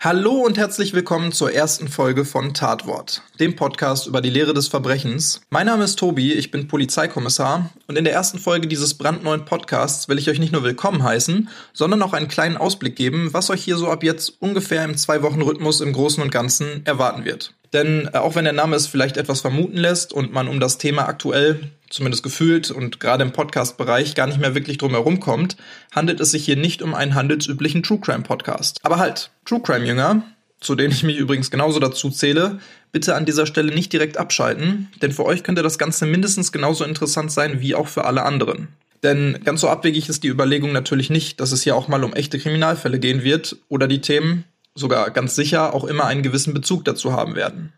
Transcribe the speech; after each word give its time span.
Hallo 0.00 0.30
und 0.46 0.56
herzlich 0.56 0.94
willkommen 0.94 1.32
zur 1.32 1.52
ersten 1.52 1.88
Folge 1.88 2.24
von 2.24 2.54
Tatwort, 2.54 3.22
dem 3.40 3.56
Podcast 3.56 4.06
über 4.06 4.20
die 4.20 4.30
Lehre 4.30 4.54
des 4.54 4.68
Verbrechens. 4.68 5.40
Mein 5.50 5.66
Name 5.66 5.82
ist 5.82 5.98
Tobi, 5.98 6.34
ich 6.34 6.52
bin 6.52 6.68
Polizeikommissar 6.68 7.70
und 7.88 7.98
in 7.98 8.04
der 8.04 8.12
ersten 8.12 8.38
Folge 8.38 8.68
dieses 8.68 8.94
brandneuen 8.94 9.44
Podcasts 9.44 10.08
will 10.08 10.16
ich 10.16 10.30
euch 10.30 10.38
nicht 10.38 10.52
nur 10.52 10.62
willkommen 10.62 11.02
heißen, 11.02 11.48
sondern 11.72 12.00
auch 12.02 12.12
einen 12.12 12.28
kleinen 12.28 12.56
Ausblick 12.56 12.94
geben, 12.94 13.30
was 13.32 13.50
euch 13.50 13.64
hier 13.64 13.76
so 13.76 13.88
ab 13.88 14.04
jetzt 14.04 14.40
ungefähr 14.40 14.84
im 14.84 14.96
Zwei-Wochen-Rhythmus 14.96 15.80
im 15.80 15.92
Großen 15.92 16.22
und 16.22 16.30
Ganzen 16.30 16.86
erwarten 16.86 17.24
wird. 17.24 17.54
Denn 17.72 18.08
äh, 18.12 18.18
auch 18.18 18.34
wenn 18.34 18.44
der 18.44 18.52
Name 18.52 18.76
es 18.76 18.86
vielleicht 18.86 19.16
etwas 19.16 19.40
vermuten 19.40 19.76
lässt 19.76 20.12
und 20.12 20.32
man 20.32 20.48
um 20.48 20.60
das 20.60 20.78
Thema 20.78 21.08
aktuell 21.08 21.60
zumindest 21.90 22.22
gefühlt 22.22 22.70
und 22.70 23.00
gerade 23.00 23.22
im 23.22 23.32
Podcast-Bereich 23.32 24.14
gar 24.14 24.26
nicht 24.26 24.40
mehr 24.40 24.54
wirklich 24.54 24.78
drum 24.78 24.92
herum 24.92 25.20
kommt, 25.20 25.56
handelt 25.94 26.20
es 26.20 26.30
sich 26.30 26.44
hier 26.44 26.56
nicht 26.56 26.82
um 26.82 26.94
einen 26.94 27.14
handelsüblichen 27.14 27.82
True 27.82 28.00
Crime 28.00 28.22
Podcast. 28.22 28.78
Aber 28.82 28.98
halt, 28.98 29.30
True 29.44 29.60
Crime 29.60 29.86
Jünger, 29.86 30.22
zu 30.60 30.74
denen 30.74 30.92
ich 30.92 31.02
mich 31.02 31.16
übrigens 31.16 31.50
genauso 31.50 31.78
dazu 31.78 32.10
zähle, 32.10 32.58
bitte 32.92 33.14
an 33.14 33.24
dieser 33.24 33.46
Stelle 33.46 33.74
nicht 33.74 33.92
direkt 33.92 34.16
abschalten, 34.16 34.88
denn 35.02 35.12
für 35.12 35.24
euch 35.24 35.42
könnte 35.42 35.62
das 35.62 35.78
Ganze 35.78 36.06
mindestens 36.06 36.52
genauso 36.52 36.84
interessant 36.84 37.32
sein 37.32 37.60
wie 37.60 37.74
auch 37.74 37.88
für 37.88 38.04
alle 38.04 38.24
anderen. 38.24 38.68
Denn 39.02 39.38
ganz 39.44 39.60
so 39.60 39.68
abwegig 39.68 40.08
ist 40.08 40.24
die 40.24 40.28
Überlegung 40.28 40.72
natürlich 40.72 41.08
nicht, 41.08 41.38
dass 41.40 41.52
es 41.52 41.62
hier 41.62 41.76
auch 41.76 41.86
mal 41.86 42.02
um 42.02 42.14
echte 42.14 42.38
Kriminalfälle 42.38 42.98
gehen 42.98 43.22
wird 43.22 43.56
oder 43.68 43.86
die 43.86 44.00
Themen, 44.00 44.44
sogar 44.78 45.10
ganz 45.10 45.34
sicher, 45.34 45.74
auch 45.74 45.84
immer 45.84 46.06
einen 46.06 46.22
gewissen 46.22 46.54
Bezug 46.54 46.84
dazu 46.84 47.12
haben 47.12 47.34
werden. 47.34 47.72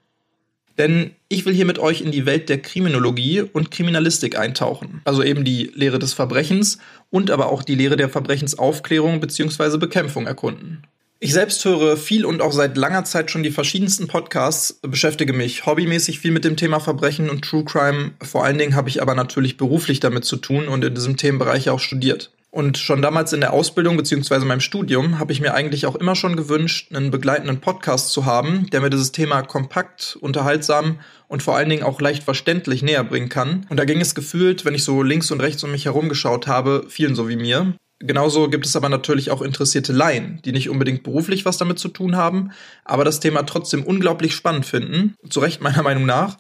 Denn 0.79 1.11
ich 1.29 1.45
will 1.45 1.53
hier 1.53 1.67
mit 1.67 1.79
euch 1.79 2.01
in 2.01 2.11
die 2.11 2.25
Welt 2.25 2.49
der 2.49 2.63
Kriminologie 2.63 3.43
und 3.43 3.71
Kriminalistik 3.71 4.39
eintauchen. 4.39 5.03
Also 5.05 5.23
eben 5.23 5.45
die 5.45 5.71
Lehre 5.75 5.99
des 5.99 6.15
Verbrechens 6.15 6.79
und 7.11 7.31
aber 7.31 7.51
auch 7.51 7.63
die 7.63 7.75
Lehre 7.75 7.97
der 7.97 8.09
Verbrechensaufklärung 8.09 9.21
bzw. 9.21 9.77
Bekämpfung 9.77 10.27
erkunden. 10.27 10.87
Ich 11.23 11.35
selbst 11.35 11.63
höre 11.67 11.99
viel 11.99 12.25
und 12.25 12.41
auch 12.41 12.53
seit 12.53 12.79
langer 12.79 13.05
Zeit 13.05 13.31
schon 13.31 13.43
die 13.43 13.51
verschiedensten 13.51 14.07
Podcasts, 14.07 14.81
beschäftige 14.81 15.35
mich 15.35 15.67
hobbymäßig 15.67 16.19
viel 16.19 16.31
mit 16.31 16.47
dem 16.47 16.57
Thema 16.57 16.81
Verbrechen 16.81 17.29
und 17.29 17.45
True 17.45 17.65
Crime. 17.65 18.13
Vor 18.23 18.43
allen 18.43 18.57
Dingen 18.57 18.75
habe 18.75 18.89
ich 18.89 19.03
aber 19.03 19.15
natürlich 19.15 19.59
beruflich 19.59 20.01
damit 20.01 20.25
zu 20.25 20.39
tun 20.39 20.67
und 20.67 20.83
in 20.83 20.95
diesem 20.95 21.19
Themenbereich 21.19 21.69
auch 21.69 21.79
studiert. 21.79 22.31
Und 22.53 22.79
schon 22.79 23.01
damals 23.01 23.33
in 23.33 23.41
der 23.41 23.53
Ausbildung 23.53 23.97
beziehungsweise 23.97 24.45
meinem 24.45 24.61
Studium 24.61 25.21
habe 25.21 25.33
ich 25.33 25.41
mir 25.41 25.55
eigentlich 25.55 25.87
auch 25.87 25.95
immer 25.95 26.17
schon 26.17 26.35
gewünscht, 26.35 26.93
einen 26.93 27.13
begleitenden 27.13 27.61
Podcast 27.61 28.11
zu 28.11 28.27
haben, 28.27 28.69
der 28.71 28.81
mir 28.81 28.91
dieses 28.91 29.13
Thema 29.13 29.43
kompakt, 29.43 30.19
unterhaltsam 30.21 30.99
und 31.29 31.45
vor 31.45 31.57
allen 31.57 31.69
Dingen 31.69 31.85
auch 31.85 32.01
leicht 32.01 32.25
verständlich 32.25 32.83
näher 32.83 33.05
bringen 33.05 33.29
kann. 33.29 33.67
Und 33.69 33.77
da 33.77 33.85
ging 33.85 34.01
es 34.01 34.17
gefühlt, 34.17 34.65
wenn 34.65 34.75
ich 34.75 34.83
so 34.83 35.05
links 35.05 35.31
und 35.31 35.41
rechts 35.41 35.63
um 35.63 35.71
mich 35.71 35.85
herum 35.85 36.09
geschaut 36.09 36.49
habe, 36.49 36.87
vielen 36.89 37.15
so 37.15 37.29
wie 37.29 37.37
mir. 37.37 37.75
Genauso 38.01 38.49
gibt 38.49 38.67
es 38.67 38.75
aber 38.75 38.89
natürlich 38.89 39.31
auch 39.31 39.43
interessierte 39.43 39.93
Laien, 39.93 40.41
die 40.45 40.53
nicht 40.53 40.71
unbedingt 40.71 41.03
beruflich 41.03 41.45
was 41.45 41.59
damit 41.59 41.79
zu 41.79 41.89
tun 41.89 42.17
haben, 42.17 42.51
aber 42.85 43.05
das 43.05 43.21
Thema 43.21 43.43
trotzdem 43.43 43.85
unglaublich 43.85 44.35
spannend 44.35 44.65
finden, 44.65 45.15
zu 45.29 45.39
Recht 45.41 45.61
meiner 45.61 45.83
Meinung 45.83 46.07
nach 46.07 46.39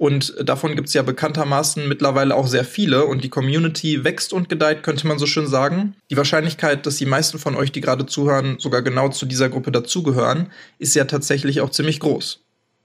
und 0.00 0.34
davon 0.42 0.76
gibt 0.76 0.88
es 0.88 0.94
ja 0.94 1.02
bekanntermaßen 1.02 1.86
mittlerweile 1.86 2.34
auch 2.34 2.46
sehr 2.46 2.64
viele 2.64 3.04
und 3.04 3.22
die 3.22 3.28
Community 3.28 4.02
wächst 4.02 4.32
und 4.32 4.48
gedeiht, 4.48 4.82
könnte 4.82 5.06
man 5.06 5.18
so 5.18 5.26
schön 5.26 5.46
sagen. 5.46 5.94
Die 6.08 6.16
Wahrscheinlichkeit, 6.16 6.86
dass 6.86 6.96
die 6.96 7.04
meisten 7.04 7.38
von 7.38 7.54
euch, 7.54 7.70
die 7.70 7.82
gerade 7.82 8.06
zuhören, 8.06 8.56
sogar 8.58 8.80
genau 8.80 9.10
zu 9.10 9.26
dieser 9.26 9.50
Gruppe 9.50 9.72
dazugehören, 9.72 10.50
ist 10.78 10.94
ja 10.94 11.04
tatsächlich 11.04 11.60
auch 11.60 11.68
ziemlich 11.68 12.00
groß. 12.00 12.40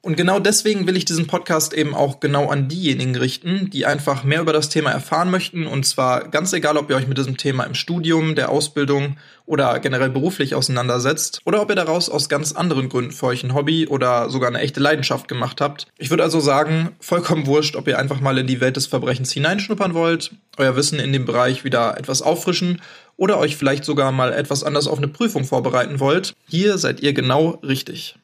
Und 0.06 0.18
genau 0.18 0.38
deswegen 0.38 0.86
will 0.86 0.98
ich 0.98 1.06
diesen 1.06 1.26
Podcast 1.26 1.74
eben 1.74 1.96
auch 1.96 2.20
genau 2.20 2.50
an 2.52 2.68
diejenigen 2.68 3.16
richten, 3.16 3.72
die 3.72 3.88
einfach 3.88 4.24
mehr 4.24 4.42
über 4.42 4.54
das 4.54 4.70
Thema 4.70 4.92
erfahren 4.92 5.32
möchten. 5.32 5.66
Und 5.66 5.84
zwar 5.88 6.28
ganz 6.28 6.54
egal, 6.54 6.78
ob 6.78 6.92
ihr 6.92 6.96
euch 6.96 7.08
mit 7.08 7.18
diesem 7.18 7.38
Thema 7.38 7.64
im 7.64 7.74
Studium, 7.74 8.36
der 8.36 8.50
Ausbildung 8.50 9.18
oder 9.48 9.80
generell 9.80 10.12
beruflich 10.12 10.54
auseinandersetzt 10.54 11.42
oder 11.44 11.60
ob 11.60 11.72
ihr 11.72 11.76
daraus 11.76 12.12
aus 12.12 12.30
ganz 12.30 12.52
anderen 12.52 12.88
Gründen 12.88 13.14
für 13.14 13.26
euch 13.26 13.44
ein 13.44 13.56
Hobby 13.56 13.88
oder 13.88 14.30
sogar 14.30 14.50
eine 14.50 14.60
echte 14.60 14.80
Leidenschaft 14.80 15.28
gemacht 15.28 15.60
habt. 15.60 15.88
Ich 15.98 16.12
würde 16.12 16.22
also 16.22 16.40
sagen, 16.40 16.92
vollkommen 17.00 17.48
wurscht, 17.48 17.76
ob 17.76 17.88
ihr 17.88 17.98
einfach 17.98 18.22
mal 18.22 18.38
in 18.38 18.46
die 18.46 18.62
Welt 18.62 18.76
des 18.76 18.86
Verbrechens 18.86 19.32
hineinschnuppern 19.32 19.96
wollt, 19.96 20.36
euer 20.58 20.76
Wissen 20.76 21.00
in 21.00 21.14
dem 21.14 21.26
Bereich 21.26 21.64
wieder 21.64 21.98
etwas 21.98 22.22
auffrischen 22.22 22.80
oder 23.18 23.40
euch 23.40 23.58
vielleicht 23.58 23.86
sogar 23.86 24.12
mal 24.12 24.34
etwas 24.34 24.64
anders 24.64 24.86
auf 24.86 25.00
eine 25.00 25.08
Prüfung 25.08 25.46
vorbereiten 25.46 26.00
wollt. 26.00 26.36
Hier 26.48 26.78
seid 26.78 27.00
ihr 27.00 27.14
genau 27.14 27.60
richtig. 27.64 28.18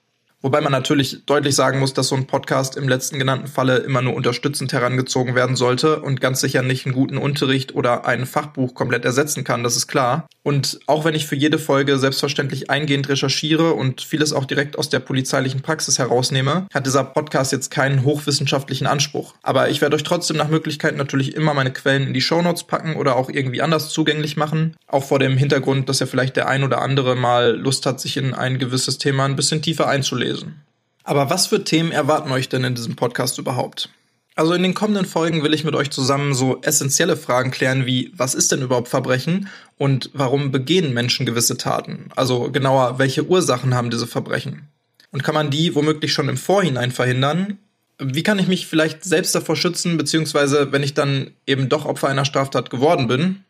Wobei 0.44 0.59
man 0.59 0.72
natürlich 0.72 1.24
deutlich 1.28 1.53
sagen 1.53 1.79
muss, 1.79 1.94
dass 1.94 2.07
so 2.07 2.16
ein 2.16 2.25
Podcast 2.25 2.75
im 2.75 2.90
letzten 2.90 3.19
genannten 3.19 3.46
Falle 3.46 3.78
immer 3.78 4.02
nur 4.02 4.16
unterstützend 4.16 4.74
herangezogen 4.74 5.35
werden 5.35 5.56
sollte 5.56 6.02
und 6.02 6.19
ganz 6.19 6.41
sicher 6.41 6.63
nicht 6.63 6.88
einen 6.88 6.96
guten 6.96 7.19
Unterricht 7.19 7.75
oder 7.75 8.07
ein 8.07 8.25
Fachbuch 8.25 8.74
komplett 8.74 9.06
ersetzen 9.06 9.44
kann, 9.44 9.63
das 9.63 9.75
ist 9.75 9.85
klar. 9.85 10.28
Und 10.41 10.80
auch 10.88 11.06
wenn 11.06 11.13
ich 11.13 11.28
für 11.28 11.35
jede 11.35 11.59
Folge 11.59 12.00
selbstverständlich 12.00 12.72
eingehend 12.72 13.07
recherchiere 13.07 13.74
und 13.74 14.01
vieles 14.01 14.34
auch 14.34 14.46
direkt 14.46 14.80
aus 14.80 14.90
der 14.90 14.97
polizeilichen 14.97 15.62
Praxis 15.62 16.00
herausnehme, 16.00 16.66
hat 16.74 16.88
dieser 16.88 17.03
Podcast 17.03 17.51
jetzt 17.51 17.69
keinen 17.69 18.03
hochwissenschaftlichen 18.03 18.88
Anspruch. 18.88 19.35
Aber 19.44 19.69
ich 19.69 19.80
werde 19.81 19.96
euch 19.96 20.03
trotzdem 20.03 20.38
nach 20.38 20.50
Möglichkeit 20.50 20.97
natürlich 20.97 21.35
immer 21.35 21.53
meine 21.53 21.72
Quellen 21.72 22.07
in 22.07 22.16
die 22.16 22.22
Shownotes 22.22 22.63
packen 22.63 22.96
oder 22.96 23.16
auch 23.16 23.30
irgendwie 23.30 23.62
anders 23.62 23.90
zugänglich 23.90 24.38
machen. 24.38 24.75
Auch 24.88 25.03
vor 25.03 25.19
dem 25.19 25.38
Hintergrund, 25.38 25.88
dass 25.88 26.00
ja 26.00 26.07
vielleicht 26.07 26.35
der 26.35 26.47
ein 26.47 26.63
oder 26.63 26.81
andere 26.81 27.16
mal 27.16 27.56
Lust 27.56 27.85
hat, 27.85 28.01
sich 28.01 28.18
in 28.18 28.34
ein 28.34 28.57
gewisses 28.57 28.97
Thema 28.97 29.25
ein 29.25 29.35
bisschen 29.35 29.62
tiefer 29.62 29.88
einzulesen 29.88 30.31
lesen. 30.31 30.62
Aber 31.03 31.30
was 31.30 31.47
für 31.47 31.64
Themen 31.64 31.92
erwarten 31.92 32.31
euch 32.31 32.50
denn 32.50 32.64
in 32.64 32.75
diesem 32.75 32.96
Podcast 32.96 33.38
überhaupt? 33.38 33.90
Also 34.36 34.53
in 34.53 34.64
den 34.64 34.74
kommenden 34.74 35.06
Folgen 35.06 35.44
will 35.44 35.53
ich 35.53 35.66
mit 35.66 35.75
euch 35.75 35.92
zusammen 35.92 36.34
so 36.34 36.62
essentielle 36.62 37.18
Fragen 37.18 37.52
klären 37.52 37.86
wie, 37.86 38.12
was 38.16 38.34
ist 38.34 38.52
denn 38.52 38.62
überhaupt 38.62 38.88
Verbrechen 38.88 39.50
und 39.78 40.09
warum 40.14 40.52
begehen 40.52 40.94
Menschen 40.94 41.25
gewisse 41.25 41.58
Taten? 41.58 42.09
Also 42.16 42.50
genauer, 42.52 42.97
welche 42.97 43.28
Ursachen 43.28 43.75
haben 43.75 43.90
diese 43.90 44.08
Verbrechen? 44.08 44.69
Und 45.12 45.24
kann 45.24 45.36
man 45.36 45.52
die 45.52 45.75
womöglich 45.75 46.14
schon 46.14 46.30
im 46.30 46.38
Vorhinein 46.38 46.92
verhindern? 46.92 47.58
Wie 48.00 48.24
kann 48.24 48.40
ich 48.40 48.48
mich 48.48 48.68
vielleicht 48.68 49.03
selbst 49.03 49.36
davor 49.36 49.58
schützen, 49.58 49.98
beziehungsweise 49.98 50.72
wenn 50.72 50.81
ich 50.81 50.94
dann 50.94 51.31
eben 51.46 51.68
doch 51.68 51.86
Opfer 51.86 52.08
einer 52.08 52.25
Straftat 52.25 52.69
geworden 52.69 53.08
bin, 53.08 53.44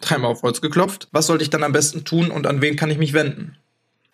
dreimal 0.00 0.30
auf 0.30 0.42
Holz 0.42 0.60
geklopft, 0.60 1.08
was 1.10 1.26
sollte 1.26 1.42
ich 1.42 1.50
dann 1.50 1.64
am 1.64 1.72
besten 1.72 2.04
tun 2.04 2.30
und 2.30 2.46
an 2.46 2.62
wen 2.62 2.76
kann 2.76 2.90
ich 2.90 2.98
mich 2.98 3.12
wenden? 3.12 3.56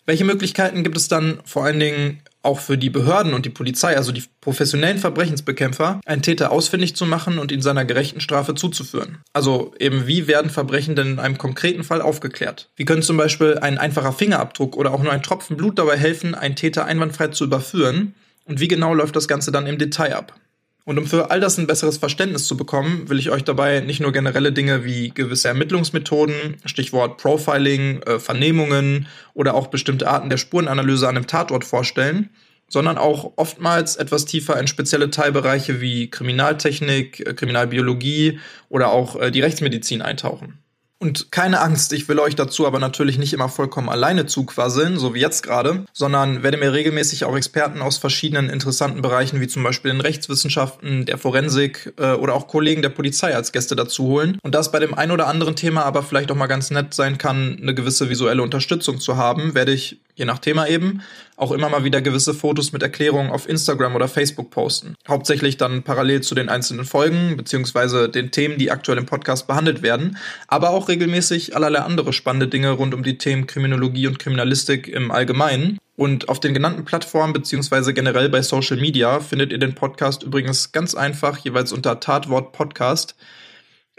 Welche 0.04 0.24
Möglichkeiten 0.24 0.82
gibt 0.82 0.96
es 0.96 1.08
dann 1.08 1.38
vor 1.44 1.64
allen 1.64 1.78
Dingen 1.78 2.20
auch 2.42 2.58
für 2.58 2.76
die 2.76 2.90
Behörden 2.90 3.34
und 3.34 3.46
die 3.46 3.50
Polizei, 3.50 3.96
also 3.96 4.10
die 4.10 4.24
professionellen 4.40 4.98
Verbrechensbekämpfer, 4.98 6.00
einen 6.04 6.22
Täter 6.22 6.50
ausfindig 6.50 6.96
zu 6.96 7.06
machen 7.06 7.38
und 7.38 7.52
ihn 7.52 7.62
seiner 7.62 7.84
gerechten 7.84 8.20
Strafe 8.20 8.56
zuzuführen? 8.56 9.18
Also 9.32 9.72
eben, 9.78 10.08
wie 10.08 10.26
werden 10.26 10.50
Verbrechen 10.50 10.96
denn 10.96 11.06
in 11.12 11.18
einem 11.20 11.38
konkreten 11.38 11.84
Fall 11.84 12.02
aufgeklärt? 12.02 12.68
Wie 12.74 12.84
können 12.84 13.02
zum 13.02 13.16
Beispiel 13.16 13.58
ein 13.58 13.78
einfacher 13.78 14.12
Fingerabdruck 14.12 14.76
oder 14.76 14.92
auch 14.92 15.02
nur 15.02 15.12
ein 15.12 15.22
Tropfen 15.22 15.56
Blut 15.56 15.78
dabei 15.78 15.96
helfen, 15.96 16.34
einen 16.34 16.56
Täter 16.56 16.84
einwandfrei 16.84 17.28
zu 17.28 17.44
überführen? 17.44 18.14
Und 18.44 18.58
wie 18.58 18.68
genau 18.68 18.92
läuft 18.92 19.14
das 19.14 19.28
Ganze 19.28 19.52
dann 19.52 19.68
im 19.68 19.78
Detail 19.78 20.16
ab? 20.16 20.34
Und 20.84 20.98
um 20.98 21.06
für 21.06 21.30
all 21.30 21.38
das 21.38 21.58
ein 21.58 21.68
besseres 21.68 21.98
Verständnis 21.98 22.46
zu 22.46 22.56
bekommen, 22.56 23.08
will 23.08 23.18
ich 23.18 23.30
euch 23.30 23.44
dabei 23.44 23.80
nicht 23.80 24.00
nur 24.00 24.10
generelle 24.10 24.52
Dinge 24.52 24.84
wie 24.84 25.10
gewisse 25.10 25.48
Ermittlungsmethoden, 25.48 26.56
Stichwort 26.64 27.18
Profiling, 27.18 28.02
äh, 28.02 28.18
Vernehmungen 28.18 29.06
oder 29.34 29.54
auch 29.54 29.68
bestimmte 29.68 30.08
Arten 30.08 30.28
der 30.28 30.38
Spurenanalyse 30.38 31.08
an 31.08 31.16
einem 31.16 31.28
Tatort 31.28 31.64
vorstellen, 31.64 32.30
sondern 32.68 32.98
auch 32.98 33.34
oftmals 33.36 33.96
etwas 33.96 34.24
tiefer 34.24 34.58
in 34.58 34.66
spezielle 34.66 35.10
Teilbereiche 35.10 35.80
wie 35.80 36.10
Kriminaltechnik, 36.10 37.20
äh, 37.20 37.34
Kriminalbiologie 37.34 38.40
oder 38.68 38.90
auch 38.90 39.20
äh, 39.20 39.30
die 39.30 39.40
Rechtsmedizin 39.40 40.02
eintauchen. 40.02 40.61
Und 41.02 41.32
keine 41.32 41.60
Angst, 41.60 41.92
ich 41.94 42.08
will 42.08 42.20
euch 42.20 42.36
dazu 42.36 42.64
aber 42.64 42.78
natürlich 42.78 43.18
nicht 43.18 43.32
immer 43.32 43.48
vollkommen 43.48 43.88
alleine 43.88 44.26
zuquasseln, 44.26 45.00
so 45.00 45.14
wie 45.14 45.18
jetzt 45.18 45.42
gerade, 45.42 45.84
sondern 45.92 46.44
werde 46.44 46.58
mir 46.58 46.72
regelmäßig 46.72 47.24
auch 47.24 47.36
Experten 47.36 47.82
aus 47.82 47.98
verschiedenen 47.98 48.48
interessanten 48.48 49.02
Bereichen, 49.02 49.40
wie 49.40 49.48
zum 49.48 49.64
Beispiel 49.64 49.90
den 49.90 50.00
Rechtswissenschaften, 50.00 51.04
der 51.04 51.18
Forensik 51.18 51.92
äh, 51.98 52.12
oder 52.12 52.34
auch 52.34 52.46
Kollegen 52.46 52.82
der 52.82 52.90
Polizei 52.90 53.34
als 53.34 53.50
Gäste 53.50 53.74
dazu 53.74 54.04
holen. 54.04 54.38
Und 54.44 54.54
da 54.54 54.60
es 54.60 54.70
bei 54.70 54.78
dem 54.78 54.94
ein 54.94 55.10
oder 55.10 55.26
anderen 55.26 55.56
Thema 55.56 55.82
aber 55.82 56.04
vielleicht 56.04 56.30
auch 56.30 56.36
mal 56.36 56.46
ganz 56.46 56.70
nett 56.70 56.94
sein 56.94 57.18
kann, 57.18 57.58
eine 57.60 57.74
gewisse 57.74 58.08
visuelle 58.08 58.44
Unterstützung 58.44 59.00
zu 59.00 59.16
haben, 59.16 59.56
werde 59.56 59.72
ich, 59.72 59.98
je 60.14 60.24
nach 60.24 60.38
Thema 60.38 60.68
eben, 60.68 61.02
auch 61.36 61.52
immer 61.52 61.68
mal 61.68 61.84
wieder 61.84 62.00
gewisse 62.00 62.34
Fotos 62.34 62.72
mit 62.72 62.82
Erklärungen 62.82 63.30
auf 63.30 63.48
Instagram 63.48 63.94
oder 63.94 64.08
Facebook 64.08 64.50
posten. 64.50 64.94
Hauptsächlich 65.08 65.56
dann 65.56 65.82
parallel 65.82 66.20
zu 66.20 66.34
den 66.34 66.48
einzelnen 66.48 66.84
Folgen 66.84 67.36
beziehungsweise 67.36 68.08
den 68.08 68.30
Themen, 68.30 68.58
die 68.58 68.70
aktuell 68.70 68.98
im 68.98 69.06
Podcast 69.06 69.46
behandelt 69.46 69.82
werden, 69.82 70.16
aber 70.48 70.70
auch 70.70 70.88
regelmäßig 70.88 71.56
allerlei 71.56 71.80
andere 71.80 72.12
spannende 72.12 72.48
Dinge 72.48 72.70
rund 72.70 72.94
um 72.94 73.02
die 73.02 73.18
Themen 73.18 73.46
Kriminologie 73.46 74.06
und 74.06 74.18
Kriminalistik 74.18 74.88
im 74.88 75.10
Allgemeinen. 75.10 75.78
Und 75.94 76.28
auf 76.28 76.40
den 76.40 76.54
genannten 76.54 76.84
Plattformen 76.84 77.32
beziehungsweise 77.32 77.92
generell 77.92 78.28
bei 78.28 78.42
Social 78.42 78.78
Media 78.78 79.20
findet 79.20 79.52
ihr 79.52 79.58
den 79.58 79.74
Podcast 79.74 80.22
übrigens 80.22 80.72
ganz 80.72 80.94
einfach 80.94 81.38
jeweils 81.38 81.72
unter 81.72 82.00
Tatwort 82.00 82.52
Podcast. 82.52 83.14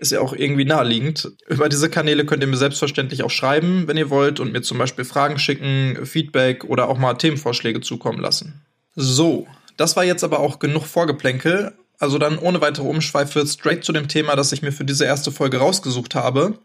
Ist 0.03 0.11
ja 0.11 0.19
auch 0.19 0.33
irgendwie 0.33 0.65
naheliegend. 0.65 1.31
Über 1.47 1.69
diese 1.69 1.89
Kanäle 1.89 2.25
könnt 2.25 2.43
ihr 2.43 2.47
mir 2.47 2.57
selbstverständlich 2.57 3.23
auch 3.23 3.29
schreiben, 3.29 3.87
wenn 3.87 3.95
ihr 3.95 4.09
wollt, 4.09 4.41
und 4.41 4.51
mir 4.51 4.61
zum 4.61 4.77
Beispiel 4.77 5.05
Fragen 5.05 5.39
schicken, 5.39 6.05
Feedback 6.05 6.65
oder 6.65 6.89
auch 6.89 6.97
mal 6.97 7.13
Themenvorschläge 7.13 7.79
zukommen 7.79 8.19
lassen. 8.19 8.65
So, 8.95 9.47
das 9.77 9.95
war 9.95 10.03
jetzt 10.03 10.25
aber 10.25 10.41
auch 10.41 10.59
genug 10.59 10.87
Vorgeplänkel. 10.87 11.71
Also 11.99 12.17
dann 12.17 12.37
ohne 12.37 12.59
weitere 12.59 12.85
Umschweife 12.85 13.47
straight 13.47 13.85
zu 13.85 13.93
dem 13.93 14.09
Thema, 14.09 14.35
das 14.35 14.51
ich 14.51 14.61
mir 14.61 14.73
für 14.73 14.83
diese 14.83 15.05
erste 15.05 15.31
Folge 15.31 15.59
rausgesucht 15.59 16.15
habe. 16.15 16.59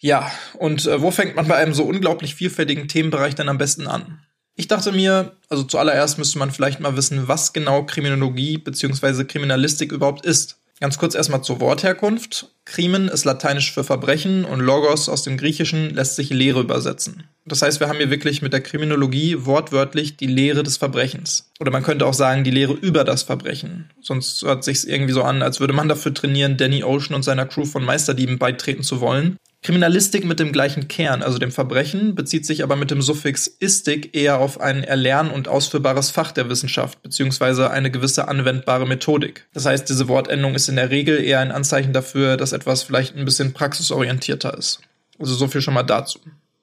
Ja, 0.00 0.30
und 0.58 0.86
äh, 0.86 1.00
wo 1.00 1.10
fängt 1.10 1.34
man 1.36 1.48
bei 1.48 1.56
einem 1.56 1.72
so 1.72 1.84
unglaublich 1.84 2.34
vielfältigen 2.34 2.88
Themenbereich 2.88 3.34
denn 3.36 3.48
am 3.48 3.56
besten 3.56 3.86
an? 3.86 4.20
Ich 4.54 4.68
dachte 4.68 4.92
mir, 4.92 5.32
also 5.48 5.62
zuallererst 5.62 6.18
müsste 6.18 6.38
man 6.38 6.50
vielleicht 6.50 6.78
mal 6.80 6.94
wissen, 6.94 7.26
was 7.26 7.54
genau 7.54 7.84
Kriminologie 7.84 8.58
bzw. 8.58 9.24
Kriminalistik 9.24 9.92
überhaupt 9.92 10.26
ist. 10.26 10.58
Ganz 10.80 10.98
kurz 10.98 11.14
erstmal 11.14 11.42
zur 11.42 11.60
Wortherkunft. 11.60 12.50
Krimen 12.64 13.08
ist 13.08 13.24
lateinisch 13.24 13.72
für 13.72 13.84
Verbrechen 13.84 14.44
und 14.44 14.58
Logos 14.58 15.08
aus 15.08 15.22
dem 15.22 15.36
Griechischen 15.36 15.94
lässt 15.94 16.16
sich 16.16 16.30
Lehre 16.30 16.60
übersetzen. 16.60 17.24
Das 17.46 17.62
heißt, 17.62 17.78
wir 17.78 17.88
haben 17.88 17.98
hier 17.98 18.10
wirklich 18.10 18.42
mit 18.42 18.52
der 18.52 18.60
Kriminologie 18.60 19.44
wortwörtlich 19.44 20.16
die 20.16 20.26
Lehre 20.26 20.62
des 20.62 20.76
Verbrechens. 20.76 21.52
Oder 21.60 21.70
man 21.70 21.84
könnte 21.84 22.06
auch 22.06 22.14
sagen, 22.14 22.42
die 22.42 22.50
Lehre 22.50 22.72
über 22.72 23.04
das 23.04 23.22
Verbrechen. 23.22 23.90
Sonst 24.00 24.42
hört 24.42 24.64
sich 24.64 24.88
irgendwie 24.88 25.12
so 25.12 25.22
an, 25.22 25.42
als 25.42 25.60
würde 25.60 25.74
man 25.74 25.88
dafür 25.88 26.12
trainieren, 26.12 26.56
Danny 26.56 26.82
Ocean 26.82 27.14
und 27.14 27.22
seiner 27.22 27.46
Crew 27.46 27.66
von 27.66 27.84
Meisterdieben 27.84 28.38
beitreten 28.38 28.82
zu 28.82 29.00
wollen. 29.00 29.36
Kriminalistik 29.64 30.26
mit 30.26 30.40
dem 30.40 30.52
gleichen 30.52 30.88
Kern, 30.88 31.22
also 31.22 31.38
dem 31.38 31.50
Verbrechen, 31.50 32.14
bezieht 32.14 32.44
sich 32.44 32.62
aber 32.62 32.76
mit 32.76 32.90
dem 32.90 33.00
Suffix 33.00 33.46
istik 33.46 34.14
eher 34.14 34.38
auf 34.38 34.60
ein 34.60 34.84
erlern- 34.84 35.30
und 35.30 35.48
ausführbares 35.48 36.10
Fach 36.10 36.32
der 36.32 36.50
Wissenschaft, 36.50 37.02
beziehungsweise 37.02 37.70
eine 37.70 37.90
gewisse 37.90 38.28
anwendbare 38.28 38.86
Methodik. 38.86 39.46
Das 39.54 39.64
heißt, 39.64 39.88
diese 39.88 40.06
Wortendung 40.06 40.54
ist 40.54 40.68
in 40.68 40.76
der 40.76 40.90
Regel 40.90 41.18
eher 41.18 41.40
ein 41.40 41.50
Anzeichen 41.50 41.94
dafür, 41.94 42.36
dass 42.36 42.52
etwas 42.52 42.82
vielleicht 42.82 43.16
ein 43.16 43.24
bisschen 43.24 43.54
praxisorientierter 43.54 44.52
ist. 44.52 44.80
Also 45.18 45.34
so 45.34 45.48
viel 45.48 45.62
schon 45.62 45.72
mal 45.72 45.82
dazu. 45.82 46.18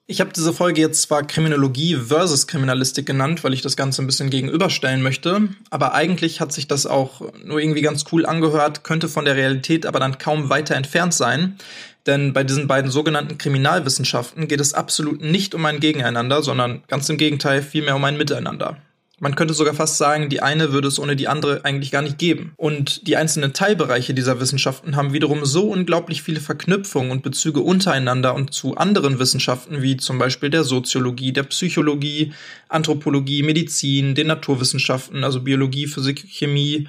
Ich 0.06 0.20
habe 0.20 0.32
diese 0.34 0.52
Folge 0.52 0.80
jetzt 0.80 1.02
zwar 1.02 1.26
Kriminologie 1.26 1.96
versus 1.96 2.46
Kriminalistik 2.46 3.06
genannt, 3.06 3.42
weil 3.42 3.54
ich 3.54 3.62
das 3.62 3.76
Ganze 3.76 4.02
ein 4.02 4.06
bisschen 4.06 4.30
gegenüberstellen 4.30 5.00
möchte, 5.00 5.48
aber 5.70 5.94
eigentlich 5.94 6.40
hat 6.40 6.52
sich 6.52 6.68
das 6.68 6.86
auch 6.86 7.20
nur 7.42 7.60
irgendwie 7.60 7.82
ganz 7.82 8.04
cool 8.12 8.26
angehört, 8.26 8.84
könnte 8.84 9.08
von 9.08 9.24
der 9.24 9.36
Realität 9.36 9.86
aber 9.86 10.00
dann 10.00 10.18
kaum 10.18 10.50
weiter 10.50 10.74
entfernt 10.74 11.14
sein, 11.14 11.56
denn 12.06 12.32
bei 12.32 12.44
diesen 12.44 12.66
beiden 12.66 12.90
sogenannten 12.90 13.38
Kriminalwissenschaften 13.38 14.48
geht 14.48 14.60
es 14.60 14.74
absolut 14.74 15.20
nicht 15.20 15.54
um 15.54 15.64
ein 15.64 15.80
Gegeneinander, 15.80 16.42
sondern 16.42 16.82
ganz 16.88 17.08
im 17.08 17.16
Gegenteil 17.16 17.62
vielmehr 17.62 17.96
um 17.96 18.04
ein 18.04 18.16
Miteinander. 18.16 18.78
Man 19.22 19.36
könnte 19.36 19.54
sogar 19.54 19.74
fast 19.74 19.98
sagen, 19.98 20.30
die 20.30 20.42
eine 20.42 20.72
würde 20.72 20.88
es 20.88 20.98
ohne 20.98 21.14
die 21.14 21.28
andere 21.28 21.64
eigentlich 21.64 21.92
gar 21.92 22.02
nicht 22.02 22.18
geben. 22.18 22.54
Und 22.56 23.06
die 23.06 23.16
einzelnen 23.16 23.52
Teilbereiche 23.52 24.14
dieser 24.14 24.40
Wissenschaften 24.40 24.96
haben 24.96 25.12
wiederum 25.12 25.44
so 25.44 25.70
unglaublich 25.70 26.22
viele 26.24 26.40
Verknüpfungen 26.40 27.12
und 27.12 27.22
Bezüge 27.22 27.60
untereinander 27.60 28.34
und 28.34 28.52
zu 28.52 28.76
anderen 28.76 29.20
Wissenschaften 29.20 29.80
wie 29.80 29.96
zum 29.96 30.18
Beispiel 30.18 30.50
der 30.50 30.64
Soziologie, 30.64 31.32
der 31.32 31.44
Psychologie, 31.44 32.32
Anthropologie, 32.68 33.44
Medizin, 33.44 34.16
den 34.16 34.26
Naturwissenschaften, 34.26 35.22
also 35.22 35.40
Biologie, 35.40 35.86
Physik, 35.86 36.26
Chemie, 36.28 36.88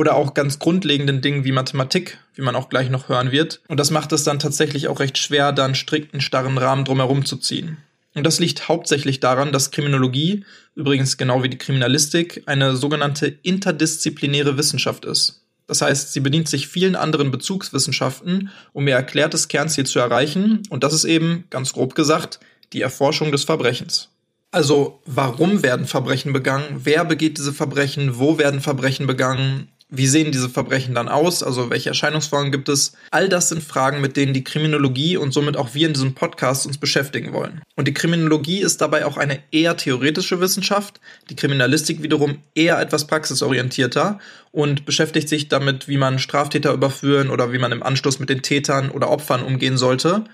oder 0.00 0.16
auch 0.16 0.32
ganz 0.32 0.58
grundlegenden 0.58 1.20
Dingen 1.20 1.44
wie 1.44 1.52
Mathematik, 1.52 2.16
wie 2.34 2.40
man 2.40 2.56
auch 2.56 2.70
gleich 2.70 2.88
noch 2.88 3.10
hören 3.10 3.32
wird. 3.32 3.60
Und 3.68 3.78
das 3.78 3.90
macht 3.90 4.12
es 4.12 4.24
dann 4.24 4.38
tatsächlich 4.38 4.88
auch 4.88 4.98
recht 4.98 5.18
schwer, 5.18 5.52
da 5.52 5.66
einen 5.66 5.74
strikten, 5.74 6.22
starren 6.22 6.56
Rahmen 6.56 6.86
drumherum 6.86 7.26
zu 7.26 7.36
ziehen. 7.36 7.76
Und 8.14 8.24
das 8.24 8.40
liegt 8.40 8.66
hauptsächlich 8.66 9.20
daran, 9.20 9.52
dass 9.52 9.72
Kriminologie, 9.72 10.46
übrigens 10.74 11.18
genau 11.18 11.42
wie 11.42 11.50
die 11.50 11.58
Kriminalistik, 11.58 12.44
eine 12.46 12.76
sogenannte 12.76 13.26
interdisziplinäre 13.26 14.56
Wissenschaft 14.56 15.04
ist. 15.04 15.44
Das 15.66 15.82
heißt, 15.82 16.14
sie 16.14 16.20
bedient 16.20 16.48
sich 16.48 16.66
vielen 16.66 16.96
anderen 16.96 17.30
Bezugswissenschaften, 17.30 18.48
um 18.72 18.88
ihr 18.88 18.94
erklärtes 18.94 19.48
Kernziel 19.48 19.84
zu 19.84 19.98
erreichen, 19.98 20.62
und 20.70 20.82
das 20.82 20.94
ist 20.94 21.04
eben, 21.04 21.44
ganz 21.50 21.74
grob 21.74 21.94
gesagt, 21.94 22.40
die 22.72 22.80
Erforschung 22.80 23.32
des 23.32 23.44
Verbrechens. 23.44 24.08
Also, 24.50 25.02
warum 25.04 25.62
werden 25.62 25.86
Verbrechen 25.86 26.32
begangen? 26.32 26.80
Wer 26.84 27.04
begeht 27.04 27.36
diese 27.36 27.52
Verbrechen? 27.52 28.18
Wo 28.18 28.38
werden 28.38 28.62
Verbrechen 28.62 29.06
begangen? 29.06 29.68
Wie 29.92 30.06
sehen 30.06 30.30
diese 30.30 30.48
Verbrechen 30.48 30.94
dann 30.94 31.08
aus? 31.08 31.42
Also 31.42 31.68
welche 31.68 31.88
Erscheinungsformen 31.88 32.52
gibt 32.52 32.68
es? 32.68 32.92
All 33.10 33.28
das 33.28 33.48
sind 33.48 33.62
Fragen, 33.62 34.00
mit 34.00 34.16
denen 34.16 34.32
die 34.32 34.44
Kriminologie 34.44 35.16
und 35.16 35.32
somit 35.32 35.56
auch 35.56 35.74
wir 35.74 35.88
in 35.88 35.94
diesem 35.94 36.14
Podcast 36.14 36.64
uns 36.64 36.78
beschäftigen 36.78 37.32
wollen. 37.32 37.60
Und 37.74 37.88
die 37.88 37.94
Kriminologie 37.94 38.60
ist 38.60 38.80
dabei 38.80 39.04
auch 39.04 39.16
eine 39.16 39.40
eher 39.50 39.76
theoretische 39.76 40.40
Wissenschaft, 40.40 41.00
die 41.28 41.34
Kriminalistik 41.34 42.02
wiederum 42.02 42.38
eher 42.54 42.80
etwas 42.80 43.08
praxisorientierter 43.08 44.20
und 44.52 44.86
beschäftigt 44.86 45.28
sich 45.28 45.48
damit, 45.48 45.88
wie 45.88 45.96
man 45.96 46.20
Straftäter 46.20 46.72
überführen 46.72 47.28
oder 47.28 47.52
wie 47.52 47.58
man 47.58 47.72
im 47.72 47.82
Anschluss 47.82 48.20
mit 48.20 48.28
den 48.28 48.42
Tätern 48.42 48.90
oder 48.90 49.10
Opfern 49.10 49.42
umgehen 49.42 49.76
sollte, 49.76 50.24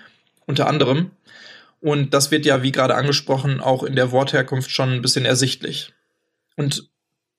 unter 0.45 0.67
anderem. 0.67 1.09
Und 1.81 2.13
das 2.13 2.29
wird 2.29 2.45
ja, 2.45 2.61
wie 2.61 2.71
gerade 2.71 2.95
angesprochen, 2.95 3.59
auch 3.59 3.81
in 3.83 3.95
der 3.95 4.11
Wortherkunft 4.11 4.69
schon 4.69 4.91
ein 4.91 5.01
bisschen 5.01 5.25
ersichtlich. 5.25 5.93
Und 6.55 6.89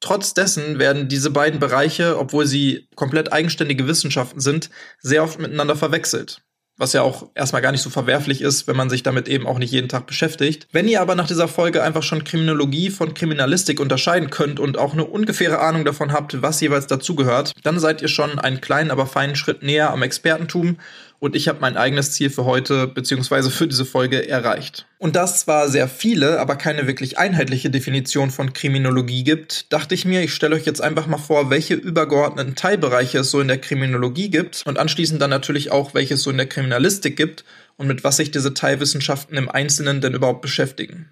Trotz 0.01 0.33
dessen 0.33 0.79
werden 0.79 1.09
diese 1.09 1.31
beiden 1.31 1.59
Bereiche, 1.59 2.19
obwohl 2.19 2.47
sie 2.47 2.89
komplett 2.95 3.33
eigenständige 3.33 3.89
Wissenschaften 3.89 4.41
sind, 4.41 4.71
sehr 5.01 5.25
oft 5.25 5.39
miteinander 5.39 5.77
verwechselt. 5.77 6.43
Was 6.81 6.93
ja 6.93 7.03
auch 7.03 7.31
erstmal 7.35 7.61
gar 7.61 7.73
nicht 7.73 7.83
so 7.83 7.91
verwerflich 7.91 8.41
ist, 8.41 8.69
wenn 8.69 8.77
man 8.77 8.89
sich 8.89 9.03
damit 9.03 9.27
eben 9.27 9.49
auch 9.49 9.59
nicht 9.59 9.73
jeden 9.73 9.89
Tag 9.89 10.07
beschäftigt. 10.07 10.69
Wenn 10.71 10.87
ihr 10.87 11.01
aber 11.01 11.17
nach 11.17 11.27
dieser 11.27 11.49
Folge 11.49 11.83
einfach 11.83 12.05
schon 12.05 12.23
Kriminologie 12.23 12.91
von 12.91 13.15
Kriminalistik 13.15 13.81
unterscheiden 13.81 14.31
könnt 14.31 14.61
und 14.61 14.79
auch 14.79 14.93
eine 14.93 15.05
ungefähre 15.05 15.59
Ahnung 15.59 15.85
davon 15.85 16.13
habt, 16.13 16.41
was 16.41 16.61
jeweils 16.61 16.87
dazugehört, 16.87 17.53
dann 17.65 17.81
seid 17.81 18.01
ihr 18.01 18.07
schon 18.07 18.39
einen 18.39 18.61
kleinen, 18.61 18.93
aber 18.93 19.07
feinen 19.07 19.35
Schritt 19.35 19.65
näher 19.65 19.91
am 19.91 20.03
Expertentum 20.03 20.79
und 21.21 21.35
ich 21.35 21.49
habe 21.49 21.61
mein 21.61 21.77
eigenes 21.77 22.13
Ziel 22.13 22.31
für 22.31 22.45
heute 22.45 22.87
bzw. 22.87 23.51
für 23.51 23.67
diese 23.67 23.85
Folge 23.85 24.29
erreicht. 24.29 24.87
Und 24.99 25.17
da 25.17 25.25
es 25.25 25.41
zwar 25.41 25.69
sehr 25.69 25.89
viele, 25.89 26.41
aber 26.41 26.57
keine 26.57 26.87
wirklich 26.87 27.19
einheitliche 27.19 27.71
Definition 27.71 28.31
von 28.31 28.53
Kriminologie 28.53 29.25
gibt, 29.25 29.73
dachte 29.73 29.95
ich 29.95 30.05
mir, 30.05 30.23
ich 30.23 30.35
stelle 30.35 30.57
euch 30.57 30.67
jetzt 30.67 30.81
einfach 30.81 31.07
mal 31.07 31.19
vor, 31.19 31.51
welche 31.51 31.75
übergeordneten 31.75 32.55
Teilbereiche 32.55 33.19
es 33.19 33.31
so 33.31 33.41
in 33.41 33.49
der 33.49 33.59
Kriminologie 33.59 34.31
gibt 34.31 34.63
und 34.67 34.79
anschließend 34.79 35.21
dann 35.21 35.31
natürlich 35.31 35.71
auch, 35.71 35.95
welche 35.95 36.15
es 36.15 36.23
so 36.23 36.31
in 36.31 36.37
der 36.37 36.49
Kriminalistik 36.49 37.17
gibt 37.17 37.45
und 37.77 37.87
mit 37.87 38.05
was 38.05 38.17
sich 38.17 38.31
diese 38.31 38.55
Teilwissenschaften 38.55 39.37
im 39.37 39.49
Einzelnen 39.49 40.01
denn 40.01 40.15
überhaupt 40.15 40.43
beschäftigen. 40.43 41.09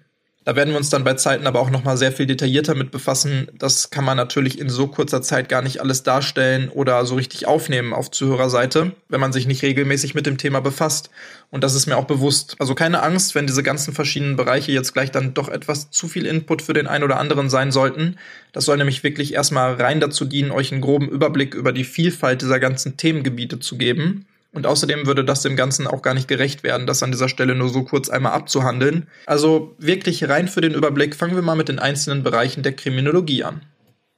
Da 0.47 0.55
werden 0.55 0.69
wir 0.69 0.77
uns 0.77 0.89
dann 0.89 1.03
bei 1.03 1.15
Zeiten 1.15 1.45
aber 1.45 1.59
auch 1.59 1.69
nochmal 1.69 1.97
sehr 1.97 2.13
viel 2.13 2.25
detaillierter 2.25 2.73
mit 2.73 2.89
befassen. 2.89 3.49
Das 3.57 3.89
kann 3.89 4.05
man 4.05 4.15
natürlich 4.15 4.59
in 4.59 4.69
so 4.69 4.87
kurzer 4.87 5.21
Zeit 5.21 5.49
gar 5.49 5.61
nicht 5.61 5.81
alles 5.81 6.03
darstellen 6.03 6.69
oder 6.69 7.05
so 7.05 7.15
richtig 7.15 7.47
aufnehmen 7.47 7.91
auf 7.91 8.11
Zuhörerseite, 8.11 8.93
wenn 9.09 9.19
man 9.19 9.33
sich 9.33 9.45
nicht 9.45 9.61
regelmäßig 9.61 10.15
mit 10.15 10.25
dem 10.25 10.37
Thema 10.37 10.61
befasst. 10.61 11.09
Und 11.51 11.65
das 11.65 11.75
ist 11.75 11.85
mir 11.85 11.97
auch 11.97 12.05
bewusst. 12.05 12.55
Also 12.59 12.75
keine 12.75 13.03
Angst, 13.03 13.35
wenn 13.35 13.45
diese 13.45 13.61
ganzen 13.61 13.93
verschiedenen 13.93 14.37
Bereiche 14.37 14.71
jetzt 14.71 14.93
gleich 14.93 15.11
dann 15.11 15.33
doch 15.33 15.49
etwas 15.49 15.91
zu 15.91 16.07
viel 16.07 16.25
Input 16.25 16.61
für 16.61 16.71
den 16.71 16.87
einen 16.87 17.03
oder 17.03 17.19
anderen 17.19 17.49
sein 17.49 17.73
sollten. 17.73 18.15
Das 18.53 18.63
soll 18.63 18.77
nämlich 18.77 19.03
wirklich 19.03 19.33
erstmal 19.33 19.73
rein 19.73 19.99
dazu 19.99 20.23
dienen, 20.23 20.51
euch 20.51 20.71
einen 20.71 20.79
groben 20.79 21.09
Überblick 21.09 21.55
über 21.55 21.73
die 21.73 21.83
Vielfalt 21.83 22.41
dieser 22.41 22.61
ganzen 22.61 22.95
Themengebiete 22.95 23.59
zu 23.59 23.77
geben. 23.77 24.25
Und 24.57 24.65
außerdem 24.65 25.05
würde 25.05 25.23
das 25.23 25.43
dem 25.43 25.55
Ganzen 25.55 25.85
auch 25.85 26.01
gar 26.01 26.15
nicht 26.15 26.27
gerecht 26.27 26.63
werden, 26.63 26.87
das 26.87 27.03
an 27.03 27.11
dieser 27.11 27.29
Stelle 27.29 27.53
nur 27.53 27.69
so 27.69 27.83
kurz 27.83 28.09
einmal 28.09 28.31
abzuhandeln. 28.31 29.05
Also 29.27 29.75
wirklich 29.77 30.27
rein 30.27 30.47
für 30.47 30.61
den 30.61 30.73
Überblick 30.73 31.15
fangen 31.15 31.35
wir 31.35 31.43
mal 31.43 31.55
mit 31.55 31.69
den 31.69 31.77
einzelnen 31.77 32.23
Bereichen 32.23 32.63
der 32.63 32.73
Kriminologie 32.73 33.43
an. 33.43 33.61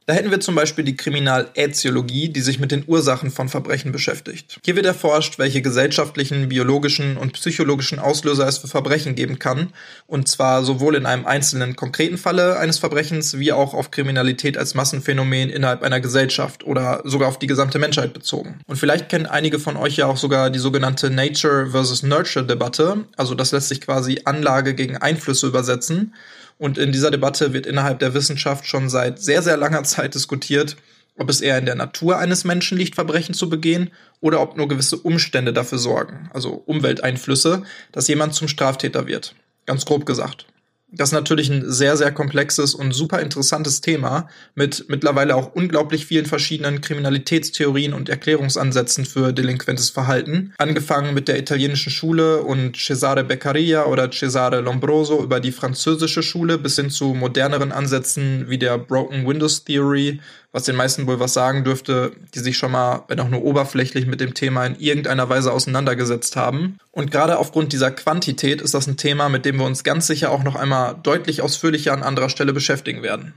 Da 0.09 0.15
hätten 0.15 0.31
wir 0.31 0.39
zum 0.39 0.55
Beispiel 0.55 0.83
die 0.83 0.95
Kriminaläthiologie, 0.95 2.29
die 2.29 2.41
sich 2.41 2.57
mit 2.57 2.71
den 2.71 2.83
Ursachen 2.87 3.29
von 3.29 3.47
Verbrechen 3.47 3.91
beschäftigt. 3.91 4.59
Hier 4.65 4.75
wird 4.75 4.87
erforscht, 4.87 5.37
welche 5.37 5.61
gesellschaftlichen, 5.61 6.49
biologischen 6.49 7.15
und 7.15 7.33
psychologischen 7.33 7.99
Auslöser 7.99 8.47
es 8.47 8.57
für 8.57 8.67
Verbrechen 8.67 9.13
geben 9.13 9.37
kann, 9.37 9.71
und 10.07 10.27
zwar 10.27 10.63
sowohl 10.63 10.95
in 10.95 11.05
einem 11.05 11.27
einzelnen 11.27 11.75
konkreten 11.75 12.17
Falle 12.17 12.57
eines 12.57 12.79
Verbrechens 12.79 13.37
wie 13.37 13.51
auch 13.51 13.75
auf 13.75 13.91
Kriminalität 13.91 14.57
als 14.57 14.73
Massenphänomen 14.73 15.51
innerhalb 15.51 15.83
einer 15.83 15.99
Gesellschaft 15.99 16.63
oder 16.63 17.03
sogar 17.03 17.27
auf 17.27 17.37
die 17.37 17.45
gesamte 17.45 17.77
Menschheit 17.77 18.11
bezogen. 18.11 18.61
Und 18.65 18.77
vielleicht 18.77 19.09
kennen 19.09 19.27
einige 19.27 19.59
von 19.59 19.77
euch 19.77 19.97
ja 19.97 20.07
auch 20.07 20.17
sogar 20.17 20.49
die 20.49 20.57
sogenannte 20.57 21.11
Nature 21.11 21.69
versus 21.69 22.01
Nurture 22.01 22.47
Debatte, 22.47 23.05
also 23.15 23.35
das 23.35 23.51
lässt 23.51 23.69
sich 23.69 23.79
quasi 23.79 24.21
Anlage 24.25 24.73
gegen 24.73 24.97
Einflüsse 24.97 25.45
übersetzen. 25.45 26.15
Und 26.59 26.77
in 26.77 26.91
dieser 26.91 27.09
Debatte 27.09 27.53
wird 27.53 27.65
innerhalb 27.65 27.99
der 27.99 28.13
Wissenschaft 28.13 28.67
schon 28.67 28.89
seit 28.89 29.19
sehr, 29.19 29.41
sehr 29.41 29.57
langer 29.57 29.85
Zeit 29.85 30.13
diskutiert, 30.13 30.75
ob 31.17 31.29
es 31.29 31.41
eher 31.41 31.57
in 31.57 31.65
der 31.65 31.75
Natur 31.75 32.17
eines 32.17 32.43
Menschen 32.43 32.77
liegt, 32.77 32.95
Verbrechen 32.95 33.33
zu 33.33 33.49
begehen, 33.49 33.91
oder 34.21 34.41
ob 34.41 34.57
nur 34.57 34.67
gewisse 34.67 34.97
Umstände 34.97 35.53
dafür 35.53 35.77
sorgen, 35.77 36.29
also 36.33 36.61
Umwelteinflüsse, 36.65 37.63
dass 37.93 38.09
jemand 38.09 38.35
zum 38.35 38.49
Straftäter 38.49 39.07
wird. 39.07 39.35
Ganz 39.65 39.85
grob 39.85 40.05
gesagt. 40.05 40.45
Das 40.91 41.09
ist 41.09 41.13
natürlich 41.13 41.49
ein 41.49 41.69
sehr, 41.71 41.95
sehr 41.97 42.11
komplexes 42.11 42.73
und 42.73 42.93
super 42.93 43.19
interessantes 43.19 43.79
Thema 43.79 44.27
mit 44.55 44.85
mittlerweile 44.87 45.35
auch 45.35 45.53
unglaublich 45.53 46.07
vielen 46.07 46.25
verschiedenen 46.25 46.81
Kriminalitätstheorien 46.81 47.93
und 47.93 48.09
Erklärungsansätzen 48.09 49.05
für 49.05 49.31
delinquentes 49.31 49.91
Verhalten. 49.91 50.53
Angefangen 50.57 51.13
mit 51.13 51.27
der 51.27 51.37
italienischen 51.37 51.91
Schule 51.91 52.41
und 52.41 52.75
Cesare 52.75 53.23
Beccaria 53.23 53.85
oder 53.85 54.09
Cesare 54.09 54.61
Lombroso 54.61 55.23
über 55.23 55.39
die 55.39 55.51
französische 55.51 56.23
Schule 56.23 56.57
bis 56.57 56.75
hin 56.75 56.89
zu 56.89 57.13
moderneren 57.13 57.71
Ansätzen 57.71 58.49
wie 58.49 58.57
der 58.57 58.79
Broken 58.79 59.27
Windows 59.27 59.63
Theory 59.63 60.19
was 60.51 60.63
den 60.63 60.75
meisten 60.75 61.05
wohl 61.07 61.19
was 61.19 61.33
sagen 61.33 61.63
dürfte, 61.63 62.11
die 62.33 62.39
sich 62.39 62.57
schon 62.57 62.71
mal, 62.71 63.03
wenn 63.07 63.19
auch 63.19 63.29
nur 63.29 63.43
oberflächlich 63.43 64.07
mit 64.07 64.19
dem 64.19 64.33
Thema 64.33 64.65
in 64.65 64.79
irgendeiner 64.79 65.29
Weise 65.29 65.51
auseinandergesetzt 65.51 66.35
haben. 66.35 66.77
Und 66.91 67.11
gerade 67.11 67.37
aufgrund 67.37 67.71
dieser 67.71 67.91
Quantität 67.91 68.61
ist 68.61 68.73
das 68.73 68.87
ein 68.87 68.97
Thema, 68.97 69.29
mit 69.29 69.45
dem 69.45 69.57
wir 69.57 69.65
uns 69.65 69.83
ganz 69.83 70.07
sicher 70.07 70.31
auch 70.31 70.43
noch 70.43 70.55
einmal 70.55 70.95
deutlich 71.03 71.41
ausführlicher 71.41 71.93
an 71.93 72.03
anderer 72.03 72.29
Stelle 72.29 72.53
beschäftigen 72.53 73.03
werden. 73.03 73.33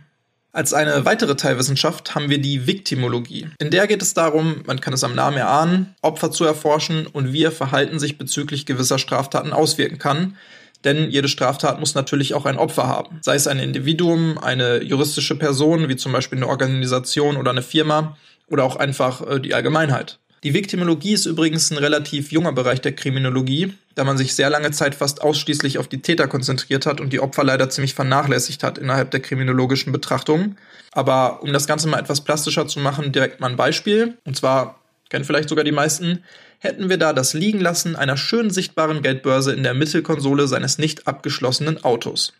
Als 0.55 0.75
eine 0.75 1.07
weitere 1.07 1.35
Teilwissenschaft 1.35 2.15
haben 2.15 2.29
wir 2.29 2.39
die 2.39 2.67
Viktimologie. 2.67 3.49
In 3.59 3.71
der 3.71 3.87
geht 3.87 4.03
es 4.03 4.13
darum, 4.13 4.63
man 4.67 4.83
kann 4.83 4.93
es 4.93 5.03
am 5.03 5.15
Namen 5.15 5.39
erahnen, 5.39 5.95
Opfer 6.03 6.31
zu 6.31 6.45
erforschen 6.45 7.07
und 7.07 7.33
wie 7.33 7.41
ihr 7.41 7.53
Verhalten 7.53 7.99
sich 7.99 8.19
bezüglich 8.19 8.67
gewisser 8.67 8.99
Straftaten 8.99 9.55
auswirken 9.55 9.99
kann, 9.99 10.37
denn 10.85 11.11
jede 11.11 11.29
Straftat 11.29 11.81
muss 11.81 11.95
natürlich 11.95 12.35
auch 12.35 12.45
ein 12.45 12.59
Opfer 12.59 12.87
haben. 12.87 13.19
Sei 13.23 13.35
es 13.35 13.47
ein 13.47 13.59
Individuum, 13.59 14.39
eine 14.39 14.83
juristische 14.83 15.37
Person, 15.37 15.89
wie 15.89 15.97
zum 15.97 16.13
Beispiel 16.13 16.39
eine 16.39 16.49
Organisation 16.49 17.37
oder 17.37 17.51
eine 17.51 17.63
Firma, 17.63 18.17
oder 18.49 18.65
auch 18.65 18.77
einfach 18.77 19.27
äh, 19.27 19.41
die 19.41 19.55
Allgemeinheit. 19.55 20.19
Die 20.45 20.55
Viktimologie 20.55 21.13
ist 21.13 21.27
übrigens 21.27 21.71
ein 21.71 21.79
relativ 21.79 22.33
junger 22.33 22.53
Bereich 22.53 22.81
der 22.81 22.93
Kriminologie, 22.93 23.75
da 23.95 24.03
man 24.03 24.19
sich 24.19 24.35
sehr 24.35 24.51
lange 24.51 24.73
Zeit 24.73 24.97
fast 24.97 25.23
ausschließlich 25.23 25.79
auf 25.79 25.87
die 25.87 26.03
Täter 26.03 26.27
konzentriert 26.27 26.85
hat 26.85 27.01
und 27.01 27.13
die 27.13 27.21
Opfer 27.21 27.45
leider 27.45 27.71
ziemlich 27.71 27.95
vernachlässigt 27.95 28.65
hat 28.65 28.77
innerhalb 28.77 29.13
der 29.13 29.21
kriminologischen 29.21 29.93
Betrachtung. 29.93 30.57
Aber 30.91 31.43
um 31.43 31.53
das 31.53 31.69
Ganze 31.69 31.89
mal 31.89 32.01
etwas 32.01 32.23
plastischer 32.23 32.67
zu 32.67 32.81
machen, 32.81 33.13
direkt 33.13 33.41
mal 33.41 33.51
ein 33.51 33.57
Beispiel. 33.57 34.19
Und 34.25 34.37
zwar 34.37 34.81
kennen 35.11 35.25
vielleicht 35.25 35.49
sogar 35.49 35.65
die 35.65 35.73
meisten 35.73 36.25
hätten 36.63 36.89
wir 36.89 36.97
da 36.97 37.13
das 37.13 37.35
Liegenlassen 37.35 37.97
einer 37.97 38.17
schön 38.17 38.51
sichtbaren 38.51 39.03
Geldbörse 39.03 39.53
in 39.53 39.65
der 39.65 39.75
Mittelkonsole 39.75 40.47
seines 40.47 40.79
nicht 40.79 41.09
abgeschlossenen 41.09 41.83
Autos. 41.83 42.35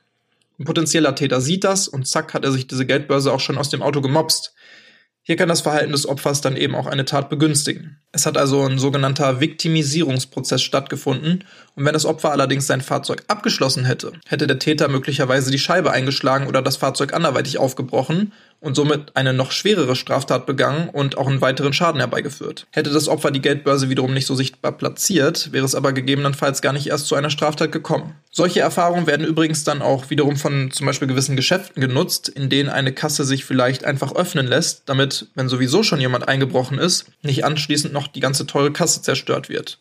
Ein 0.61 0.65
potenzieller 0.65 1.17
Täter 1.17 1.41
sieht 1.41 1.65
das 1.65 1.89
und 1.89 2.07
zack 2.07 2.33
hat 2.33 2.45
er 2.45 2.53
sich 2.53 2.69
diese 2.69 2.87
Geldbörse 2.87 3.33
auch 3.33 3.41
schon 3.41 3.59
aus 3.59 3.69
dem 3.69 3.83
Auto 3.83 4.01
gemobst. 4.01 4.55
Hier 5.25 5.37
kann 5.37 5.49
das 5.49 5.61
Verhalten 5.61 5.93
des 5.93 6.09
Opfers 6.09 6.41
dann 6.41 6.57
eben 6.57 6.75
auch 6.75 6.87
eine 6.87 7.05
Tat 7.05 7.31
begünstigen. 7.31 7.99
Es 8.11 8.27
hat 8.27 8.37
also 8.37 8.65
ein 8.67 8.81
sogenannter 8.81 9.41
Viktimisierungsprozess 9.41 10.63
stattgefunden 10.63 11.45
und 11.77 11.85
wenn 11.85 11.93
das 11.93 12.05
Opfer 12.05 12.33
allerdings 12.33 12.67
sein 12.67 12.81
Fahrzeug 12.81 13.23
abgeschlossen 13.29 13.85
hätte, 13.85 14.13
hätte 14.27 14.49
der 14.49 14.59
Täter 14.59 14.89
möglicherweise 14.89 15.53
die 15.53 15.61
Scheibe 15.61 15.93
eingeschlagen 15.93 16.49
oder 16.49 16.61
das 16.61 16.77
Fahrzeug 16.77 17.15
anderweitig 17.15 17.59
aufgebrochen 17.59 18.33
und 18.59 18.75
somit 18.75 19.17
eine 19.17 19.33
noch 19.33 19.53
schwerere 19.53 19.95
Straftat 19.95 20.45
begangen 20.45 20.89
und 20.89 21.17
auch 21.17 21.29
einen 21.29 21.41
weiteren 21.41 21.73
Schaden 21.73 22.01
herbeigeführt. 22.01 22.67
Hätte 22.73 22.91
das 22.91 23.07
Opfer 23.07 23.31
die 23.31 23.43
Geldbörse 23.43 23.89
wiederum 23.91 24.15
nicht 24.15 24.27
so 24.27 24.35
sichtbar 24.35 24.73
platziert, 24.73 25.53
wäre 25.53 25.65
es 25.65 25.77
aber 25.77 25.93
gegebenenfalls 25.93 26.63
gar 26.63 26.73
nicht 26.73 26.89
erst 26.89 27.07
zu 27.07 27.15
einer 27.15 27.31
Straftat 27.31 27.71
gekommen. 27.71 28.17
Solche 28.35 28.61
Erfahrungen 28.61 29.07
werden 29.07 29.27
übrigens 29.27 29.63
dann 29.63 29.83
auch 29.83 30.09
wiederum 30.09 30.37
von 30.37 30.71
zum 30.71 30.87
Beispiel 30.87 31.07
gewissen 31.07 31.37
Geschäften 31.37 31.83
genutzt, 31.83 32.31
in 32.31 32.49
denen 32.49 32.71
eine 32.71 32.95
Kasse 32.95 33.27
sich 33.27 33.45
vielleicht 33.45 33.85
einfach 33.85 34.15
öffnen 34.15 34.47
lässt, 34.47 34.85
damit, 34.87 35.27
wenn 35.35 35.51
sowieso 35.51 35.83
schon 35.83 36.01
jemand 36.01 36.27
eingebrochen 36.27 36.79
ist, 36.79 37.07
nicht 37.21 37.45
anschließend 37.45 37.93
noch 37.93 38.09
die 38.09 38.21
ganze 38.21 38.47
teure 38.47 38.73
Kasse 38.73 39.03
zerstört 39.03 39.51
wird. 39.51 39.79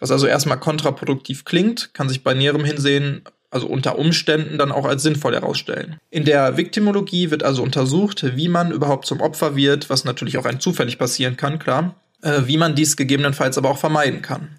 Was 0.00 0.10
also 0.10 0.26
erstmal 0.26 0.58
kontraproduktiv 0.58 1.44
klingt, 1.44 1.94
kann 1.94 2.08
sich 2.08 2.24
bei 2.24 2.34
näherem 2.34 2.64
Hinsehen 2.64 3.22
also 3.52 3.68
unter 3.68 3.96
Umständen 3.96 4.58
dann 4.58 4.72
auch 4.72 4.86
als 4.86 5.04
sinnvoll 5.04 5.34
herausstellen. 5.34 5.98
In 6.10 6.24
der 6.24 6.56
Viktimologie 6.56 7.30
wird 7.30 7.44
also 7.44 7.62
untersucht, 7.62 8.34
wie 8.34 8.48
man 8.48 8.72
überhaupt 8.72 9.06
zum 9.06 9.20
Opfer 9.20 9.54
wird, 9.54 9.90
was 9.90 10.04
natürlich 10.04 10.38
auch 10.38 10.46
ein 10.46 10.58
zufällig 10.58 10.98
passieren 10.98 11.36
kann, 11.36 11.60
klar, 11.60 11.94
äh, 12.22 12.40
wie 12.46 12.56
man 12.56 12.74
dies 12.74 12.96
gegebenenfalls 12.96 13.58
aber 13.58 13.70
auch 13.70 13.78
vermeiden 13.78 14.22
kann. 14.22 14.58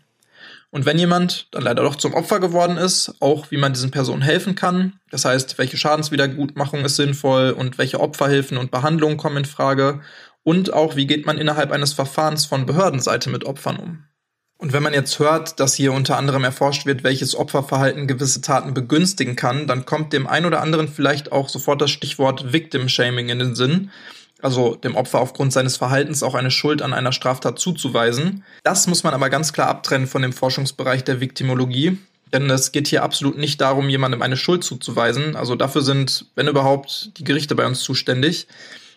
Und 0.73 0.87
wenn 0.87 0.97
jemand 0.97 1.49
dann 1.51 1.61
leider 1.61 1.83
doch 1.83 1.97
zum 1.97 2.15
Opfer 2.15 2.39
geworden 2.39 2.77
ist, 2.77 3.13
auch 3.19 3.51
wie 3.51 3.57
man 3.57 3.73
diesen 3.73 3.91
Personen 3.91 4.23
helfen 4.23 4.55
kann, 4.55 4.99
das 5.11 5.23
heißt, 5.23 5.59
welche 5.59 5.77
Schadenswiedergutmachung 5.77 6.83
ist 6.83 6.95
sinnvoll 6.95 7.51
und 7.51 7.77
welche 7.77 7.99
Opferhilfen 7.99 8.57
und 8.57 8.71
Behandlungen 8.71 9.17
kommen 9.17 9.37
in 9.37 9.45
Frage 9.45 10.01
und 10.41 10.73
auch 10.73 10.95
wie 10.95 11.05
geht 11.05 11.27
man 11.27 11.37
innerhalb 11.37 11.71
eines 11.71 11.93
Verfahrens 11.93 12.47
von 12.47 12.65
Behördenseite 12.65 13.29
mit 13.29 13.45
Opfern 13.45 13.77
um. 13.77 14.05
Und 14.57 14.73
wenn 14.73 14.81
man 14.81 14.95
jetzt 14.95 15.19
hört, 15.19 15.59
dass 15.59 15.75
hier 15.75 15.93
unter 15.93 16.17
anderem 16.17 16.43
erforscht 16.43 16.87
wird, 16.87 17.03
welches 17.03 17.35
Opferverhalten 17.35 18.07
gewisse 18.07 18.41
Taten 18.41 18.73
begünstigen 18.73 19.35
kann, 19.35 19.67
dann 19.67 19.85
kommt 19.85 20.11
dem 20.11 20.25
ein 20.25 20.43
oder 20.43 20.59
anderen 20.59 20.87
vielleicht 20.87 21.31
auch 21.31 21.49
sofort 21.49 21.81
das 21.83 21.91
Stichwort 21.91 22.51
Victim 22.51 22.89
Shaming 22.89 23.29
in 23.29 23.37
den 23.37 23.53
Sinn. 23.53 23.91
Also 24.43 24.75
dem 24.75 24.97
Opfer 24.97 25.21
aufgrund 25.21 25.53
seines 25.53 25.77
Verhaltens 25.77 26.21
auch 26.21 26.35
eine 26.35 26.51
Schuld 26.51 26.81
an 26.81 26.93
einer 26.93 27.13
Straftat 27.13 27.59
zuzuweisen. 27.59 28.43
Das 28.63 28.87
muss 28.87 29.05
man 29.05 29.13
aber 29.13 29.29
ganz 29.29 29.53
klar 29.53 29.69
abtrennen 29.69 30.05
von 30.05 30.21
dem 30.21 30.33
Forschungsbereich 30.33 31.05
der 31.05 31.21
Viktimologie. 31.21 31.97
Denn 32.33 32.49
es 32.49 32.73
geht 32.73 32.87
hier 32.87 33.03
absolut 33.03 33.37
nicht 33.37 33.61
darum, 33.61 33.87
jemandem 33.87 34.21
eine 34.21 34.35
Schuld 34.35 34.65
zuzuweisen. 34.65 35.37
Also 35.37 35.55
dafür 35.55 35.81
sind, 35.81 36.25
wenn 36.35 36.49
überhaupt, 36.49 37.17
die 37.17 37.23
Gerichte 37.23 37.55
bei 37.55 37.65
uns 37.65 37.79
zuständig. 37.79 38.47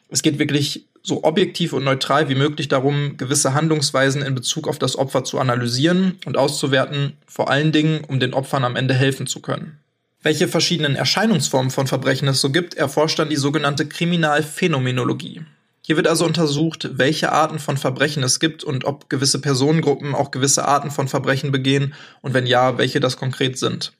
Es 0.08 0.22
geht 0.22 0.40
wirklich 0.40 0.84
so 1.04 1.22
objektiv 1.22 1.72
und 1.72 1.84
neutral 1.84 2.28
wie 2.28 2.34
möglich 2.34 2.66
darum, 2.66 3.16
gewisse 3.16 3.54
Handlungsweisen 3.54 4.22
in 4.22 4.34
Bezug 4.34 4.66
auf 4.66 4.80
das 4.80 4.98
Opfer 4.98 5.22
zu 5.22 5.38
analysieren 5.38 6.18
und 6.26 6.36
auszuwerten, 6.36 7.12
vor 7.28 7.48
allen 7.50 7.70
Dingen, 7.70 8.02
um 8.08 8.18
den 8.18 8.34
Opfern 8.34 8.64
am 8.64 8.74
Ende 8.74 8.94
helfen 8.94 9.28
zu 9.28 9.38
können. 9.38 9.78
Welche 10.26 10.48
verschiedenen 10.48 10.96
Erscheinungsformen 10.96 11.70
von 11.70 11.86
Verbrechen 11.86 12.26
es 12.26 12.40
so 12.40 12.50
gibt, 12.50 12.74
erforscht 12.74 13.20
dann 13.20 13.28
die 13.28 13.36
sogenannte 13.36 13.86
Kriminalphänomenologie. 13.86 15.42
Hier 15.82 15.94
wird 15.94 16.08
also 16.08 16.24
untersucht, 16.24 16.88
welche 16.94 17.30
Arten 17.30 17.60
von 17.60 17.76
Verbrechen 17.76 18.24
es 18.24 18.40
gibt 18.40 18.64
und 18.64 18.84
ob 18.86 19.08
gewisse 19.08 19.40
Personengruppen 19.40 20.16
auch 20.16 20.32
gewisse 20.32 20.66
Arten 20.66 20.90
von 20.90 21.06
Verbrechen 21.06 21.52
begehen 21.52 21.94
und 22.22 22.34
wenn 22.34 22.44
ja, 22.44 22.76
welche 22.76 22.98
das 22.98 23.18
konkret 23.18 23.56
sind. 23.56 23.92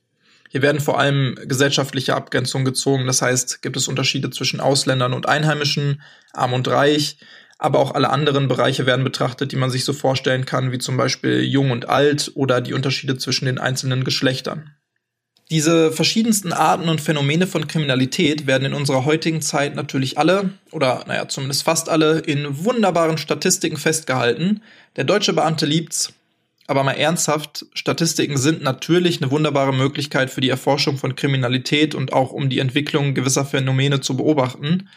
Hier 0.48 0.62
werden 0.62 0.80
vor 0.80 0.98
allem 0.98 1.36
gesellschaftliche 1.44 2.16
Abgrenzungen 2.16 2.64
gezogen. 2.64 3.06
Das 3.06 3.22
heißt, 3.22 3.62
gibt 3.62 3.76
es 3.76 3.86
Unterschiede 3.86 4.30
zwischen 4.30 4.58
Ausländern 4.58 5.12
und 5.12 5.28
Einheimischen, 5.28 6.02
arm 6.32 6.54
und 6.54 6.66
reich. 6.66 7.18
Aber 7.58 7.78
auch 7.78 7.94
alle 7.94 8.10
anderen 8.10 8.48
Bereiche 8.48 8.84
werden 8.84 9.04
betrachtet, 9.04 9.52
die 9.52 9.56
man 9.56 9.70
sich 9.70 9.84
so 9.84 9.92
vorstellen 9.92 10.44
kann, 10.44 10.72
wie 10.72 10.78
zum 10.78 10.96
Beispiel 10.96 11.44
jung 11.44 11.70
und 11.70 11.88
alt 11.88 12.32
oder 12.34 12.60
die 12.60 12.74
Unterschiede 12.74 13.16
zwischen 13.16 13.44
den 13.44 13.58
einzelnen 13.58 14.02
Geschlechtern. 14.02 14.72
Diese 15.50 15.92
verschiedensten 15.92 16.52
Arten 16.52 16.88
und 16.88 17.00
Phänomene 17.00 17.46
von 17.46 17.68
Kriminalität 17.68 18.48
werden 18.48 18.64
in 18.64 18.74
unserer 18.74 19.04
heutigen 19.04 19.40
Zeit 19.40 19.76
natürlich 19.76 20.18
alle, 20.18 20.50
oder 20.72 21.04
naja, 21.06 21.28
zumindest 21.28 21.62
fast 21.62 21.88
alle, 21.88 22.18
in 22.18 22.64
wunderbaren 22.64 23.16
Statistiken 23.16 23.76
festgehalten. 23.76 24.62
Der 24.96 25.04
deutsche 25.04 25.32
Beamte 25.32 25.64
liebt's, 25.64 26.12
aber 26.66 26.82
mal 26.82 26.92
ernsthaft, 26.92 27.66
Statistiken 27.74 28.36
sind 28.38 28.62
natürlich 28.62 29.22
eine 29.22 29.30
wunderbare 29.30 29.72
Möglichkeit 29.72 30.30
für 30.30 30.40
die 30.40 30.48
Erforschung 30.48 30.98
von 30.98 31.14
Kriminalität 31.14 31.94
und 31.94 32.12
auch 32.12 32.32
um 32.32 32.48
die 32.48 32.58
Entwicklung 32.58 33.14
gewisser 33.14 33.44
Phänomene 33.44 34.00
zu 34.00 34.16
beobachten. 34.16 34.88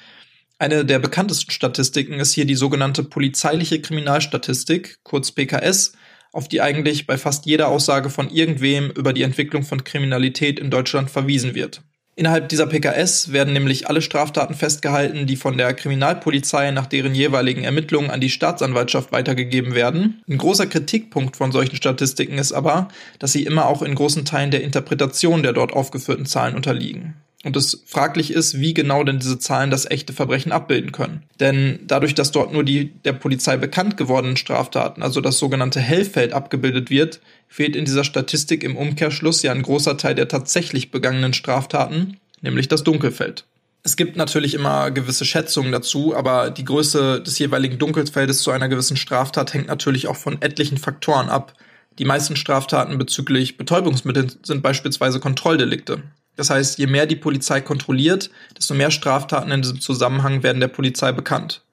Eine 0.57 0.83
der 0.83 0.97
bekanntesten 0.97 1.51
Statistiken 1.51 2.19
ist 2.19 2.33
hier 2.33 2.45
die 2.45 2.55
sogenannte 2.55 3.03
polizeiliche 3.03 3.81
Kriminalstatistik, 3.81 4.97
kurz 5.03 5.31
PKS, 5.31 5.93
auf 6.31 6.47
die 6.47 6.61
eigentlich 6.61 7.07
bei 7.07 7.17
fast 7.17 7.45
jeder 7.45 7.67
Aussage 7.69 8.09
von 8.09 8.29
irgendwem 8.29 8.91
über 8.91 9.13
die 9.13 9.23
Entwicklung 9.23 9.63
von 9.63 9.83
Kriminalität 9.83 10.59
in 10.59 10.69
Deutschland 10.69 11.09
verwiesen 11.09 11.55
wird. 11.55 11.81
Innerhalb 12.15 12.49
dieser 12.49 12.67
PKS 12.67 13.31
werden 13.31 13.53
nämlich 13.53 13.87
alle 13.87 14.01
Straftaten 14.01 14.53
festgehalten, 14.53 15.25
die 15.25 15.37
von 15.37 15.57
der 15.57 15.73
Kriminalpolizei 15.73 16.71
nach 16.71 16.85
deren 16.85 17.15
jeweiligen 17.15 17.63
Ermittlungen 17.63 18.09
an 18.09 18.19
die 18.19 18.29
Staatsanwaltschaft 18.29 19.13
weitergegeben 19.13 19.73
werden. 19.73 20.21
Ein 20.27 20.37
großer 20.37 20.67
Kritikpunkt 20.67 21.37
von 21.37 21.53
solchen 21.53 21.77
Statistiken 21.77 22.37
ist 22.37 22.51
aber, 22.51 22.89
dass 23.19 23.31
sie 23.31 23.45
immer 23.45 23.67
auch 23.67 23.81
in 23.81 23.95
großen 23.95 24.25
Teilen 24.25 24.51
der 24.51 24.63
Interpretation 24.63 25.43
der 25.43 25.53
dort 25.53 25.71
aufgeführten 25.71 26.25
Zahlen 26.25 26.55
unterliegen 26.55 27.15
und 27.45 27.55
es 27.55 27.83
fraglich 27.85 28.33
ist, 28.33 28.59
wie 28.59 28.73
genau 28.73 29.03
denn 29.03 29.19
diese 29.19 29.39
Zahlen 29.39 29.71
das 29.71 29.89
echte 29.89 30.11
Verbrechen 30.11 30.51
abbilden 30.51 30.91
können. 30.91 31.23
Denn 31.39 31.79
dadurch, 31.87 32.13
dass 32.13 32.31
dort 32.31 32.51
nur 32.51 32.65
die 32.65 32.91
der 33.05 33.13
Polizei 33.13 33.55
bekannt 33.55 33.95
gewordenen 33.95 34.35
Straftaten, 34.35 35.01
also 35.01 35.21
das 35.21 35.39
sogenannte 35.39 35.79
Hellfeld 35.79 36.33
abgebildet 36.33 36.89
wird, 36.89 37.21
fehlt 37.47 37.75
in 37.75 37.85
dieser 37.85 38.03
Statistik 38.03 38.63
im 38.63 38.75
Umkehrschluss 38.75 39.41
ja 39.41 39.53
ein 39.53 39.61
großer 39.61 39.97
Teil 39.97 40.15
der 40.15 40.27
tatsächlich 40.27 40.91
begangenen 40.91 41.33
Straftaten, 41.33 42.17
nämlich 42.41 42.67
das 42.67 42.83
Dunkelfeld. 42.83 43.45
Es 43.83 43.95
gibt 43.95 44.17
natürlich 44.17 44.53
immer 44.53 44.91
gewisse 44.91 45.23
Schätzungen 45.23 45.71
dazu, 45.71 46.13
aber 46.13 46.51
die 46.51 46.65
Größe 46.65 47.21
des 47.21 47.39
jeweiligen 47.39 47.77
Dunkelfeldes 47.77 48.39
zu 48.39 48.51
einer 48.51 48.67
gewissen 48.67 48.97
Straftat 48.97 49.53
hängt 49.53 49.67
natürlich 49.67 50.07
auch 50.07 50.17
von 50.17 50.41
etlichen 50.41 50.77
Faktoren 50.77 51.29
ab. 51.29 51.53
Die 51.97 52.05
meisten 52.05 52.35
Straftaten 52.35 52.97
bezüglich 52.97 53.57
Betäubungsmitteln 53.57 54.33
sind 54.43 54.61
beispielsweise 54.61 55.21
Kontrolldelikte. 55.21 56.03
Das 56.35 56.49
heißt, 56.49 56.79
je 56.79 56.87
mehr 56.87 57.05
die 57.05 57.15
Polizei 57.15 57.61
kontrolliert, 57.61 58.29
desto 58.57 58.73
mehr 58.73 58.91
Straftaten 58.91 59.51
in 59.51 59.61
diesem 59.61 59.81
Zusammenhang 59.81 60.43
werden 60.43 60.61
der 60.61 60.67
Polizei 60.69 61.11
bekannt. 61.11 61.63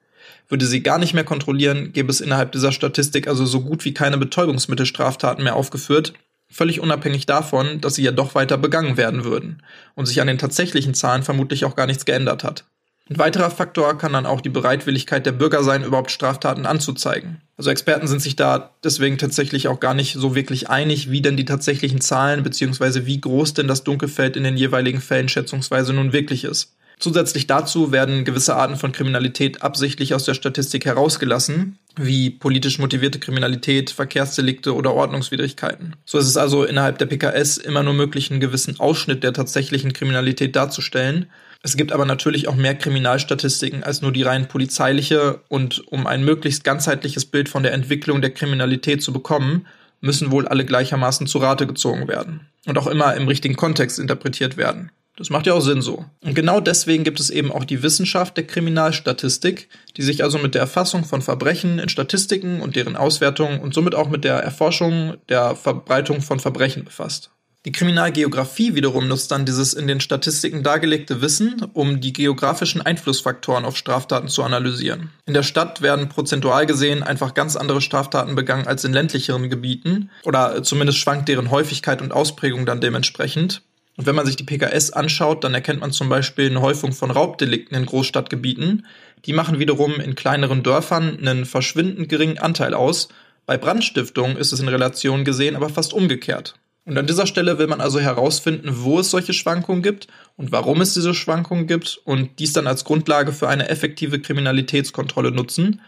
Würde 0.49 0.65
sie 0.65 0.83
gar 0.83 0.97
nicht 0.97 1.13
mehr 1.13 1.23
kontrollieren, 1.23 1.91
gäbe 1.93 2.11
es 2.11 2.21
innerhalb 2.21 2.51
dieser 2.51 2.71
Statistik 2.71 3.27
also 3.27 3.45
so 3.45 3.61
gut 3.61 3.83
wie 3.85 3.93
keine 3.93 4.17
Betäubungsmittelstraftaten 4.17 5.43
mehr 5.43 5.55
aufgeführt. 5.55 6.13
völlig 6.49 6.79
unabhängig 6.79 7.25
davon, 7.25 7.81
dass 7.81 7.95
sie 7.95 8.03
ja 8.03 8.11
doch 8.11 8.33
weiter 8.33 8.57
begangen 8.57 8.95
werden 8.95 9.25
würden 9.25 9.61
und 9.95 10.05
sich 10.05 10.21
an 10.21 10.27
den 10.27 10.37
tatsächlichen 10.37 10.93
Zahlen 10.93 11.23
vermutlich 11.23 11.65
auch 11.65 11.75
gar 11.75 11.87
nichts 11.87 12.05
geändert 12.05 12.45
hat. 12.45 12.63
Ein 13.09 13.17
weiterer 13.19 13.49
Faktor 13.49 13.97
kann 13.97 14.13
dann 14.13 14.25
auch 14.25 14.41
die 14.41 14.49
Bereitwilligkeit 14.49 15.25
der 15.25 15.31
Bürger 15.31 15.63
sein, 15.63 15.83
überhaupt 15.83 16.11
Straftaten 16.11 16.65
anzuzeigen. 16.65 17.41
Also 17.55 17.69
Experten 17.69 18.07
sind 18.07 18.21
sich 18.21 18.35
da 18.35 18.71
deswegen 18.83 19.17
tatsächlich 19.17 19.67
auch 19.67 19.79
gar 19.79 19.93
nicht 19.93 20.13
so 20.13 20.35
wirklich 20.35 20.69
einig, 20.69 21.09
wie 21.09 21.21
denn 21.21 21.37
die 21.37 21.45
tatsächlichen 21.45 22.01
Zahlen 22.01 22.43
bzw. 22.43 23.05
wie 23.05 23.21
groß 23.21 23.53
denn 23.53 23.67
das 23.67 23.83
Dunkelfeld 23.83 24.35
in 24.35 24.43
den 24.43 24.57
jeweiligen 24.57 25.01
Fällen 25.01 25.29
schätzungsweise 25.29 25.93
nun 25.93 26.13
wirklich 26.13 26.43
ist. 26.43 26.73
Zusätzlich 26.99 27.45
dazu 27.45 27.91
werden 27.91 28.25
gewisse 28.25 28.55
Arten 28.55 28.75
von 28.75 28.91
Kriminalität 28.91 29.61
absichtlich 29.61 30.15
aus 30.15 30.25
der 30.25 30.33
Statistik 30.33 30.85
herausgelassen, 30.85 31.77
wie 31.95 32.31
politisch 32.31 32.79
motivierte 32.79 33.19
Kriminalität, 33.19 33.91
Verkehrsdelikte 33.91 34.73
oder 34.73 34.95
Ordnungswidrigkeiten. 34.95 35.95
So 36.05 36.17
ist 36.17 36.25
es 36.25 36.37
also 36.37 36.63
innerhalb 36.63 36.97
der 36.97 37.05
PKS 37.05 37.57
immer 37.57 37.83
nur 37.83 37.93
möglich, 37.93 38.31
einen 38.31 38.39
gewissen 38.39 38.79
Ausschnitt 38.79 39.23
der 39.23 39.33
tatsächlichen 39.33 39.93
Kriminalität 39.93 40.55
darzustellen. 40.55 41.27
Es 41.67 41.75
gibt 41.75 41.91
aber 41.91 42.05
natürlich 42.05 42.47
auch 42.47 42.55
mehr 42.55 42.75
Kriminalstatistiken 42.75 43.83
als 43.83 44.01
nur 44.01 44.13
die 44.13 44.23
rein 44.23 44.47
polizeiliche 44.47 45.41
und 45.49 45.85
um 45.89 46.07
ein 46.07 46.23
möglichst 46.23 46.63
ganzheitliches 46.63 47.25
Bild 47.25 47.49
von 47.49 47.61
der 47.61 47.73
Entwicklung 47.73 48.21
der 48.21 48.29
Kriminalität 48.29 49.03
zu 49.03 49.11
bekommen, 49.11 49.67
müssen 49.99 50.31
wohl 50.31 50.47
alle 50.47 50.63
gleichermaßen 50.63 51.27
zu 51.27 51.39
Rate 51.39 51.67
gezogen 51.67 52.07
werden 52.07 52.47
und 52.67 52.77
auch 52.77 52.87
immer 52.87 53.13
im 53.15 53.27
richtigen 53.27 53.57
Kontext 53.57 53.99
interpretiert 53.99 54.55
werden. 54.55 54.91
Das 55.17 55.29
macht 55.29 55.45
ja 55.45 55.55
auch 55.55 55.59
Sinn 55.59 55.81
so. 55.81 56.05
Und 56.23 56.35
genau 56.35 56.61
deswegen 56.61 57.03
gibt 57.03 57.19
es 57.19 57.29
eben 57.29 57.51
auch 57.51 57.65
die 57.65 57.83
Wissenschaft 57.83 58.37
der 58.37 58.47
Kriminalstatistik, 58.47 59.67
die 59.97 60.03
sich 60.03 60.23
also 60.23 60.37
mit 60.37 60.55
der 60.55 60.61
Erfassung 60.61 61.03
von 61.03 61.21
Verbrechen 61.21 61.79
in 61.79 61.89
Statistiken 61.89 62.61
und 62.61 62.77
deren 62.77 62.95
Auswertung 62.95 63.59
und 63.59 63.73
somit 63.73 63.93
auch 63.93 64.09
mit 64.09 64.23
der 64.23 64.35
Erforschung 64.35 65.15
der 65.27 65.57
Verbreitung 65.57 66.21
von 66.21 66.39
Verbrechen 66.39 66.85
befasst. 66.85 67.29
Die 67.67 67.73
Kriminalgeografie 67.73 68.75
wiederum 68.75 69.09
nutzt 69.09 69.29
dann 69.29 69.45
dieses 69.45 69.73
in 69.73 69.89
den 69.89 69.99
Statistiken 69.99 70.63
dargelegte 70.63 71.19
Wissen, 71.21 71.65
um 71.73 71.99
die 71.99 72.13
geografischen 72.13 72.81
Einflussfaktoren 72.81 73.65
auf 73.65 73.75
Straftaten 73.75 74.29
zu 74.29 74.41
analysieren. 74.43 75.09
In 75.25 75.33
der 75.33 75.43
Stadt 75.43 75.81
werden 75.81 76.07
prozentual 76.07 76.65
gesehen 76.65 77.03
einfach 77.03 77.33
ganz 77.33 77.57
andere 77.57 77.81
Straftaten 77.81 78.35
begangen 78.35 78.67
als 78.67 78.85
in 78.85 78.93
ländlicheren 78.93 79.49
Gebieten 79.49 80.09
oder 80.23 80.63
zumindest 80.63 80.99
schwankt 80.99 81.27
deren 81.27 81.51
Häufigkeit 81.51 82.01
und 82.01 82.13
Ausprägung 82.13 82.65
dann 82.65 82.79
dementsprechend. 82.79 83.63
Und 83.97 84.05
wenn 84.05 84.15
man 84.15 84.25
sich 84.25 84.37
die 84.37 84.45
PKS 84.45 84.91
anschaut, 84.91 85.43
dann 85.43 85.53
erkennt 85.53 85.81
man 85.81 85.91
zum 85.91 86.07
Beispiel 86.07 86.49
eine 86.49 86.61
Häufung 86.61 86.93
von 86.93 87.11
Raubdelikten 87.11 87.75
in 87.75 87.85
Großstadtgebieten. 87.85 88.85
Die 89.25 89.33
machen 89.33 89.59
wiederum 89.59 89.99
in 89.99 90.15
kleineren 90.15 90.63
Dörfern 90.63 91.17
einen 91.19 91.45
verschwindend 91.45 92.07
geringen 92.07 92.37
Anteil 92.37 92.73
aus. 92.73 93.09
Bei 93.45 93.57
Brandstiftung 93.57 94.37
ist 94.37 94.53
es 94.53 94.61
in 94.61 94.69
Relation 94.69 95.25
gesehen 95.25 95.57
aber 95.57 95.67
fast 95.67 95.91
umgekehrt. 95.91 96.55
Und 96.87 96.97
an 96.97 97.05
dieser 97.05 97.27
Stelle 97.27 97.59
will 97.59 97.67
man 97.67 97.81
also 97.81 97.99
herausfinden, 97.99 98.69
wo 98.77 99.01
es 99.01 99.11
solche 99.11 99.33
Schwankungen 99.33 99.83
gibt 99.83 100.07
und 100.37 100.53
warum 100.53 100.79
es 100.79 100.93
diese 100.93 101.13
Schwankungen 101.13 101.67
gibt 101.67 101.99
und 102.05 102.39
dies 102.39 102.53
dann 102.53 102.65
als 102.65 102.85
Grundlage 102.85 103.33
für 103.33 103.49
eine 103.49 103.67
effektive 103.67 104.21
Kriminalitätskontrolle 104.21 105.31
nutzen. 105.31 105.81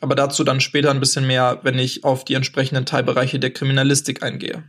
Aber 0.00 0.16
dazu 0.16 0.42
dann 0.42 0.60
später 0.60 0.90
ein 0.90 0.98
bisschen 0.98 1.24
mehr, 1.24 1.60
wenn 1.62 1.78
ich 1.78 2.02
auf 2.02 2.24
die 2.24 2.34
entsprechenden 2.34 2.84
Teilbereiche 2.84 3.38
der 3.38 3.52
Kriminalistik 3.52 4.24
eingehe. 4.24 4.64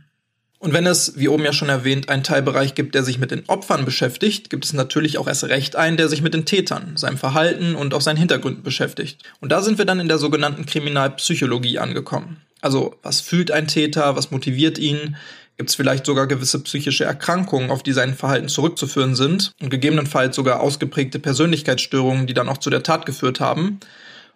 Und 0.60 0.72
wenn 0.72 0.86
es, 0.86 1.18
wie 1.18 1.26
oben 1.26 1.44
ja 1.44 1.52
schon 1.52 1.68
erwähnt, 1.68 2.08
einen 2.08 2.22
Teilbereich 2.22 2.76
gibt, 2.76 2.94
der 2.94 3.02
sich 3.02 3.18
mit 3.18 3.32
den 3.32 3.48
Opfern 3.48 3.84
beschäftigt, 3.84 4.50
gibt 4.50 4.64
es 4.64 4.72
natürlich 4.74 5.18
auch 5.18 5.26
erst 5.26 5.42
recht 5.42 5.74
einen, 5.74 5.96
der 5.96 6.08
sich 6.08 6.22
mit 6.22 6.32
den 6.32 6.44
Tätern, 6.44 6.96
seinem 6.96 7.18
Verhalten 7.18 7.74
und 7.74 7.92
auch 7.92 8.00
seinen 8.00 8.18
Hintergründen 8.18 8.62
beschäftigt. 8.62 9.24
Und 9.40 9.50
da 9.50 9.60
sind 9.60 9.78
wir 9.78 9.84
dann 9.84 9.98
in 9.98 10.06
der 10.06 10.18
sogenannten 10.18 10.64
Kriminalpsychologie 10.64 11.80
angekommen. 11.80 12.36
Also, 12.60 12.94
was 13.02 13.20
fühlt 13.20 13.50
ein 13.50 13.66
Täter, 13.66 14.14
was 14.14 14.30
motiviert 14.30 14.78
ihn? 14.78 15.16
Gibt 15.58 15.70
es 15.70 15.76
vielleicht 15.76 16.06
sogar 16.06 16.26
gewisse 16.26 16.62
psychische 16.62 17.04
Erkrankungen, 17.04 17.70
auf 17.70 17.82
die 17.82 17.92
sein 17.92 18.14
Verhalten 18.14 18.48
zurückzuführen 18.48 19.14
sind 19.14 19.52
und 19.60 19.70
gegebenenfalls 19.70 20.34
sogar 20.34 20.60
ausgeprägte 20.60 21.18
Persönlichkeitsstörungen, 21.18 22.26
die 22.26 22.34
dann 22.34 22.48
auch 22.48 22.58
zu 22.58 22.70
der 22.70 22.82
Tat 22.82 23.06
geführt 23.06 23.40
haben? 23.40 23.80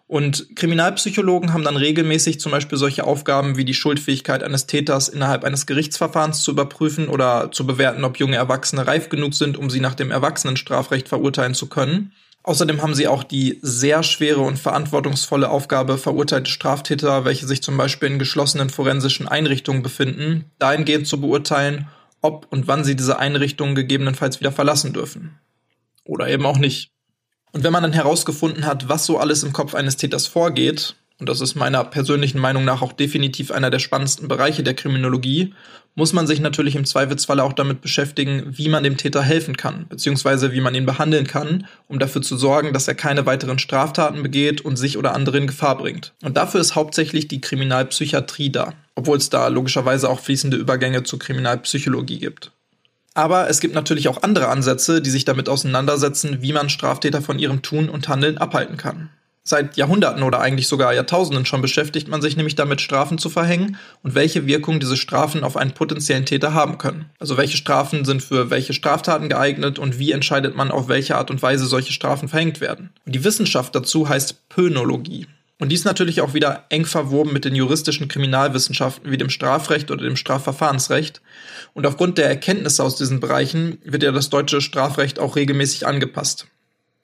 Und 0.07 0.55
Kriminalpsychologen 0.55 1.51
haben 1.51 1.65
dann 1.65 1.75
regelmäßig 1.75 2.39
zum 2.39 2.53
Beispiel 2.53 2.77
solche 2.77 3.03
Aufgaben 3.03 3.57
wie 3.57 3.65
die 3.65 3.73
Schuldfähigkeit 3.73 4.41
eines 4.41 4.65
Täters 4.65 5.09
innerhalb 5.09 5.43
eines 5.43 5.65
Gerichtsverfahrens 5.65 6.43
zu 6.43 6.51
überprüfen 6.51 7.09
oder 7.09 7.51
zu 7.51 7.67
bewerten, 7.67 8.05
ob 8.05 8.17
junge 8.17 8.37
Erwachsene 8.37 8.87
reif 8.87 9.09
genug 9.09 9.33
sind, 9.33 9.57
um 9.57 9.69
sie 9.69 9.81
nach 9.81 9.95
dem 9.95 10.11
Erwachsenenstrafrecht 10.11 11.09
verurteilen 11.09 11.55
zu 11.55 11.67
können. 11.67 12.13
Außerdem 12.47 12.81
haben 12.81 12.95
sie 12.95 13.09
auch 13.09 13.25
die 13.25 13.59
sehr 13.61 14.03
schwere 14.03 14.39
und 14.39 14.57
verantwortungsvolle 14.57 15.49
Aufgabe, 15.49 15.97
verurteilte 15.97 16.49
Straftäter, 16.49 17.25
welche 17.25 17.45
sich 17.45 17.61
zum 17.61 17.75
Beispiel 17.75 18.09
in 18.09 18.19
geschlossenen 18.19 18.69
forensischen 18.69 19.27
Einrichtungen 19.27 19.83
befinden, 19.83 20.45
dahingehend 20.57 21.07
zu 21.07 21.19
beurteilen, 21.19 21.89
ob 22.21 22.47
und 22.49 22.65
wann 22.69 22.85
sie 22.85 22.95
diese 22.95 23.19
Einrichtungen 23.19 23.75
gegebenenfalls 23.75 24.39
wieder 24.39 24.53
verlassen 24.53 24.93
dürfen. 24.93 25.37
Oder 26.05 26.29
eben 26.29 26.45
auch 26.45 26.57
nicht. 26.57 26.89
Und 27.51 27.65
wenn 27.65 27.73
man 27.73 27.83
dann 27.83 27.91
herausgefunden 27.91 28.65
hat, 28.65 28.87
was 28.87 29.05
so 29.05 29.17
alles 29.17 29.43
im 29.43 29.51
Kopf 29.51 29.75
eines 29.75 29.97
Täters 29.97 30.25
vorgeht, 30.25 30.95
und 31.19 31.29
das 31.29 31.41
ist 31.41 31.55
meiner 31.55 31.83
persönlichen 31.83 32.39
Meinung 32.39 32.63
nach 32.63 32.81
auch 32.81 32.93
definitiv 32.93 33.51
einer 33.51 33.71
der 33.71 33.79
spannendsten 33.79 34.27
Bereiche 34.27 34.61
der 34.61 34.75
Kriminologie, 34.75 35.53
muss 35.95 36.13
man 36.13 36.27
sich 36.27 36.39
natürlich 36.39 36.75
im 36.75 36.85
Zweifelsfalle 36.85 37.43
auch 37.43 37.53
damit 37.53 37.81
beschäftigen, 37.81 38.43
wie 38.55 38.69
man 38.69 38.83
dem 38.83 38.97
Täter 38.97 39.23
helfen 39.23 39.57
kann, 39.57 39.87
beziehungsweise 39.89 40.51
wie 40.51 40.61
man 40.61 40.75
ihn 40.75 40.85
behandeln 40.85 41.25
kann, 41.25 41.65
um 41.87 41.97
dafür 41.97 42.21
zu 42.21 42.37
sorgen, 42.37 42.71
dass 42.71 42.87
er 42.87 42.93
keine 42.93 43.25
weiteren 43.25 43.57
Straftaten 43.57 44.21
begeht 44.21 44.61
und 44.61 44.77
sich 44.77 44.95
oder 44.95 45.15
andere 45.15 45.39
in 45.39 45.47
Gefahr 45.47 45.75
bringt. 45.75 46.13
Und 46.21 46.37
dafür 46.37 46.61
ist 46.61 46.75
hauptsächlich 46.75 47.27
die 47.27 47.41
Kriminalpsychiatrie 47.41 48.51
da, 48.51 48.73
obwohl 48.93 49.17
es 49.17 49.31
da 49.31 49.47
logischerweise 49.47 50.07
auch 50.07 50.19
fließende 50.19 50.55
Übergänge 50.55 51.01
zur 51.01 51.17
Kriminalpsychologie 51.17 52.19
gibt. 52.19 52.51
Aber 53.15 53.49
es 53.49 53.59
gibt 53.59 53.73
natürlich 53.73 54.07
auch 54.09 54.21
andere 54.21 54.49
Ansätze, 54.49 55.01
die 55.01 55.09
sich 55.09 55.25
damit 55.25 55.49
auseinandersetzen, 55.49 56.43
wie 56.43 56.53
man 56.53 56.69
Straftäter 56.69 57.23
von 57.23 57.39
ihrem 57.39 57.63
Tun 57.63 57.89
und 57.89 58.07
Handeln 58.07 58.37
abhalten 58.37 58.77
kann. 58.77 59.09
Seit 59.49 59.77
Jahrhunderten 59.77 60.23
oder 60.23 60.41
eigentlich 60.41 60.67
sogar 60.67 60.93
Jahrtausenden 60.93 61.45
schon 61.45 61.61
beschäftigt 61.61 62.09
man 62.09 62.21
sich 62.21 62.35
nämlich 62.35 62.55
damit, 62.55 62.81
Strafen 62.81 63.17
zu 63.17 63.29
verhängen 63.29 63.77
und 64.03 64.13
welche 64.13 64.45
Wirkung 64.45 64.81
diese 64.81 64.97
Strafen 64.97 65.45
auf 65.45 65.55
einen 65.55 65.71
potenziellen 65.71 66.25
Täter 66.25 66.53
haben 66.53 66.77
können. 66.77 67.05
Also 67.17 67.37
welche 67.37 67.55
Strafen 67.55 68.03
sind 68.03 68.21
für 68.21 68.49
welche 68.49 68.73
Straftaten 68.73 69.29
geeignet 69.29 69.79
und 69.79 69.99
wie 69.99 70.11
entscheidet 70.11 70.57
man, 70.57 70.69
auf 70.69 70.89
welche 70.89 71.15
Art 71.15 71.31
und 71.31 71.41
Weise 71.41 71.65
solche 71.65 71.93
Strafen 71.93 72.27
verhängt 72.27 72.59
werden. 72.59 72.89
Und 73.05 73.15
die 73.15 73.23
Wissenschaft 73.23 73.73
dazu 73.73 74.09
heißt 74.09 74.49
Pönologie. 74.49 75.27
Und 75.59 75.69
dies 75.69 75.85
natürlich 75.85 76.19
auch 76.19 76.33
wieder 76.33 76.65
eng 76.67 76.83
verwoben 76.83 77.31
mit 77.31 77.45
den 77.45 77.55
juristischen 77.55 78.09
Kriminalwissenschaften 78.09 79.11
wie 79.11 79.17
dem 79.17 79.29
Strafrecht 79.29 79.89
oder 79.91 80.03
dem 80.03 80.17
Strafverfahrensrecht. 80.17 81.21
Und 81.73 81.85
aufgrund 81.85 82.17
der 82.17 82.27
Erkenntnisse 82.27 82.83
aus 82.83 82.97
diesen 82.97 83.21
Bereichen 83.21 83.77
wird 83.85 84.03
ja 84.03 84.11
das 84.11 84.29
deutsche 84.29 84.59
Strafrecht 84.59 85.19
auch 85.19 85.37
regelmäßig 85.37 85.87
angepasst. 85.87 86.47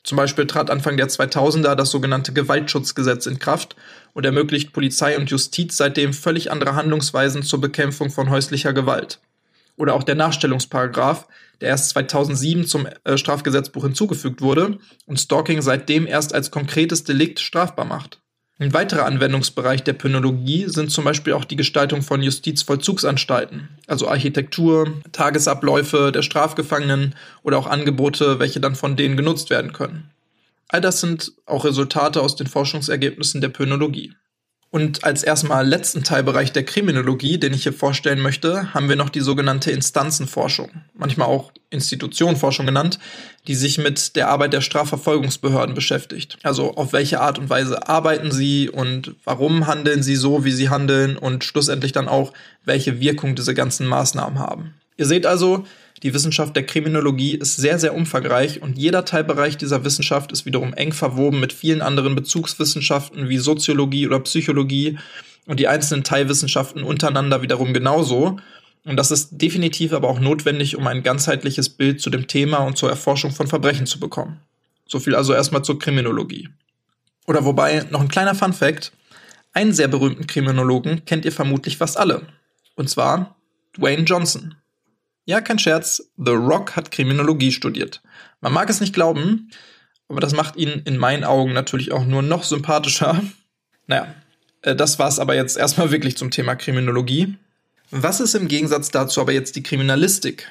Zum 0.03 0.17
Beispiel 0.17 0.45
trat 0.47 0.69
Anfang 0.69 0.97
der 0.97 1.07
2000er 1.07 1.75
das 1.75 1.91
sogenannte 1.91 2.33
Gewaltschutzgesetz 2.33 3.25
in 3.25 3.39
Kraft 3.39 3.75
und 4.13 4.25
ermöglicht 4.25 4.73
Polizei 4.73 5.17
und 5.17 5.29
Justiz 5.31 5.77
seitdem 5.77 6.13
völlig 6.13 6.51
andere 6.51 6.75
Handlungsweisen 6.75 7.43
zur 7.43 7.61
Bekämpfung 7.61 8.09
von 8.09 8.29
häuslicher 8.29 8.73
Gewalt. 8.73 9.19
Oder 9.77 9.93
auch 9.95 10.03
der 10.03 10.15
Nachstellungsparagraf, 10.15 11.27
der 11.61 11.69
erst 11.69 11.89
2007 11.89 12.67
zum 12.67 12.87
äh, 13.05 13.17
Strafgesetzbuch 13.17 13.83
hinzugefügt 13.83 14.41
wurde 14.41 14.77
und 15.05 15.19
Stalking 15.19 15.61
seitdem 15.61 16.05
erst 16.05 16.33
als 16.33 16.51
konkretes 16.51 17.05
Delikt 17.05 17.39
strafbar 17.39 17.85
macht. 17.85 18.22
Ein 18.59 18.73
weiterer 18.73 19.05
Anwendungsbereich 19.05 19.83
der 19.83 19.93
Pönologie 19.93 20.65
sind 20.67 20.91
zum 20.91 21.03
Beispiel 21.05 21.33
auch 21.33 21.43
die 21.43 21.55
Gestaltung 21.55 22.03
von 22.03 22.21
Justizvollzugsanstalten, 22.21 23.69
also 23.87 24.07
Architektur, 24.07 24.93
Tagesabläufe 25.11 26.11
der 26.11 26.21
Strafgefangenen 26.21 27.15
oder 27.41 27.57
auch 27.57 27.65
Angebote, 27.65 28.37
welche 28.37 28.59
dann 28.59 28.75
von 28.75 28.95
denen 28.95 29.17
genutzt 29.17 29.49
werden 29.49 29.73
können. 29.73 30.11
All 30.67 30.81
das 30.81 31.01
sind 31.01 31.33
auch 31.45 31.65
Resultate 31.65 32.21
aus 32.21 32.35
den 32.35 32.47
Forschungsergebnissen 32.47 33.41
der 33.41 33.49
Pönologie. 33.49 34.13
Und 34.73 35.03
als 35.03 35.21
erstmal 35.21 35.67
letzten 35.67 36.03
Teilbereich 36.03 36.51
der 36.51 36.65
Kriminologie, 36.65 37.38
den 37.38 37.53
ich 37.53 37.62
hier 37.62 37.73
vorstellen 37.73 38.19
möchte, 38.19 38.73
haben 38.73 38.89
wir 38.89 38.95
noch 38.95 39.12
die 39.12 39.19
sogenannte 39.19 39.69
Instanzenforschung, 39.69 40.71
manchmal 40.95 41.27
auch 41.27 41.51
Institutionenforschung 41.69 42.65
genannt, 42.65 42.97
die 43.45 43.53
sich 43.53 43.77
mit 43.77 44.15
der 44.15 44.29
Arbeit 44.29 44.51
der 44.51 44.62
Strafverfolgungsbehörden 44.62 45.75
beschäftigt. 45.75 46.39
Also 46.41 46.73
auf 46.73 46.91
welche 46.91 47.21
Art 47.21 47.38
und 47.38 47.51
Weise 47.51 47.88
arbeiten 47.88 48.31
sie 48.31 48.67
und 48.67 49.13
warum 49.25 49.67
handeln 49.67 50.01
sie 50.01 50.15
so, 50.15 50.43
wie 50.43 50.51
sie 50.51 50.71
handeln 50.71 51.17
und 51.17 51.43
schlussendlich 51.43 51.91
dann 51.91 52.07
auch, 52.07 52.33
welche 52.65 52.99
Wirkung 52.99 53.36
diese 53.36 53.53
ganzen 53.53 53.86
Maßnahmen 53.86 54.39
haben. 54.39 54.73
Ihr 54.97 55.05
seht 55.05 55.27
also, 55.27 55.67
die 56.03 56.13
Wissenschaft 56.13 56.55
der 56.55 56.65
Kriminologie 56.65 57.35
ist 57.35 57.55
sehr, 57.55 57.79
sehr 57.79 57.95
umfangreich 57.95 58.61
und 58.61 58.77
jeder 58.77 59.05
Teilbereich 59.05 59.57
dieser 59.57 59.85
Wissenschaft 59.85 60.33
ist 60.33 60.45
wiederum 60.45 60.73
eng 60.73 60.91
verwoben 60.91 61.39
mit 61.39 61.53
vielen 61.53 61.81
anderen 61.81 62.13
Bezugswissenschaften 62.13 63.29
wie 63.29 63.37
Soziologie 63.37 64.05
oder 64.05 64.19
Psychologie 64.19 64.99
und 65.45 65.61
die 65.61 65.69
einzelnen 65.69 66.03
Teilwissenschaften 66.03 66.83
untereinander 66.83 67.41
wiederum 67.41 67.73
genauso. 67.73 68.37
Und 68.83 68.97
das 68.97 69.11
ist 69.11 69.29
definitiv 69.31 69.93
aber 69.93 70.09
auch 70.09 70.19
notwendig, 70.19 70.75
um 70.75 70.87
ein 70.87 71.03
ganzheitliches 71.03 71.69
Bild 71.69 72.01
zu 72.01 72.09
dem 72.09 72.27
Thema 72.27 72.57
und 72.57 72.77
zur 72.77 72.89
Erforschung 72.89 73.31
von 73.31 73.47
Verbrechen 73.47 73.85
zu 73.85 73.97
bekommen. 73.97 74.41
So 74.85 74.99
viel 74.99 75.15
also 75.15 75.33
erstmal 75.33 75.63
zur 75.63 75.79
Kriminologie. 75.79 76.49
Oder 77.27 77.45
wobei, 77.45 77.85
noch 77.91 78.01
ein 78.01 78.09
kleiner 78.09 78.35
Fun 78.35 78.51
fact. 78.51 78.91
Einen 79.53 79.71
sehr 79.71 79.87
berühmten 79.87 80.27
Kriminologen 80.27 81.05
kennt 81.05 81.23
ihr 81.23 81.31
vermutlich 81.31 81.77
fast 81.77 81.97
alle. 81.97 82.23
Und 82.75 82.89
zwar 82.89 83.37
Dwayne 83.77 84.03
Johnson. 84.03 84.55
Ja, 85.25 85.39
kein 85.41 85.59
Scherz, 85.59 86.12
The 86.17 86.31
Rock 86.31 86.75
hat 86.75 86.91
Kriminologie 86.91 87.51
studiert. 87.51 88.01
Man 88.41 88.51
mag 88.51 88.69
es 88.69 88.81
nicht 88.81 88.93
glauben, 88.93 89.49
aber 90.09 90.19
das 90.19 90.33
macht 90.33 90.57
ihn 90.57 90.81
in 90.86 90.97
meinen 90.97 91.23
Augen 91.23 91.53
natürlich 91.53 91.91
auch 91.91 92.05
nur 92.05 92.21
noch 92.21 92.43
sympathischer. 92.43 93.21
Naja, 93.86 94.15
äh, 94.62 94.77
das 94.77 94.97
war's 94.97 95.19
aber 95.19 95.36
jetzt 95.36 95.57
erstmal 95.57 95.91
wirklich 95.91 96.15
zum 96.15 96.31
Thema 96.31 96.55
Kriminologie. 96.55 97.36
Was 97.91 98.21
ist 98.21 98.33
im 98.33 98.47
Gegensatz 98.47 98.91
dazu 98.91 99.19
aber 99.19 99.33
jetzt 99.33 99.57
die 99.57 99.62
Kriminalistik? 99.62 100.49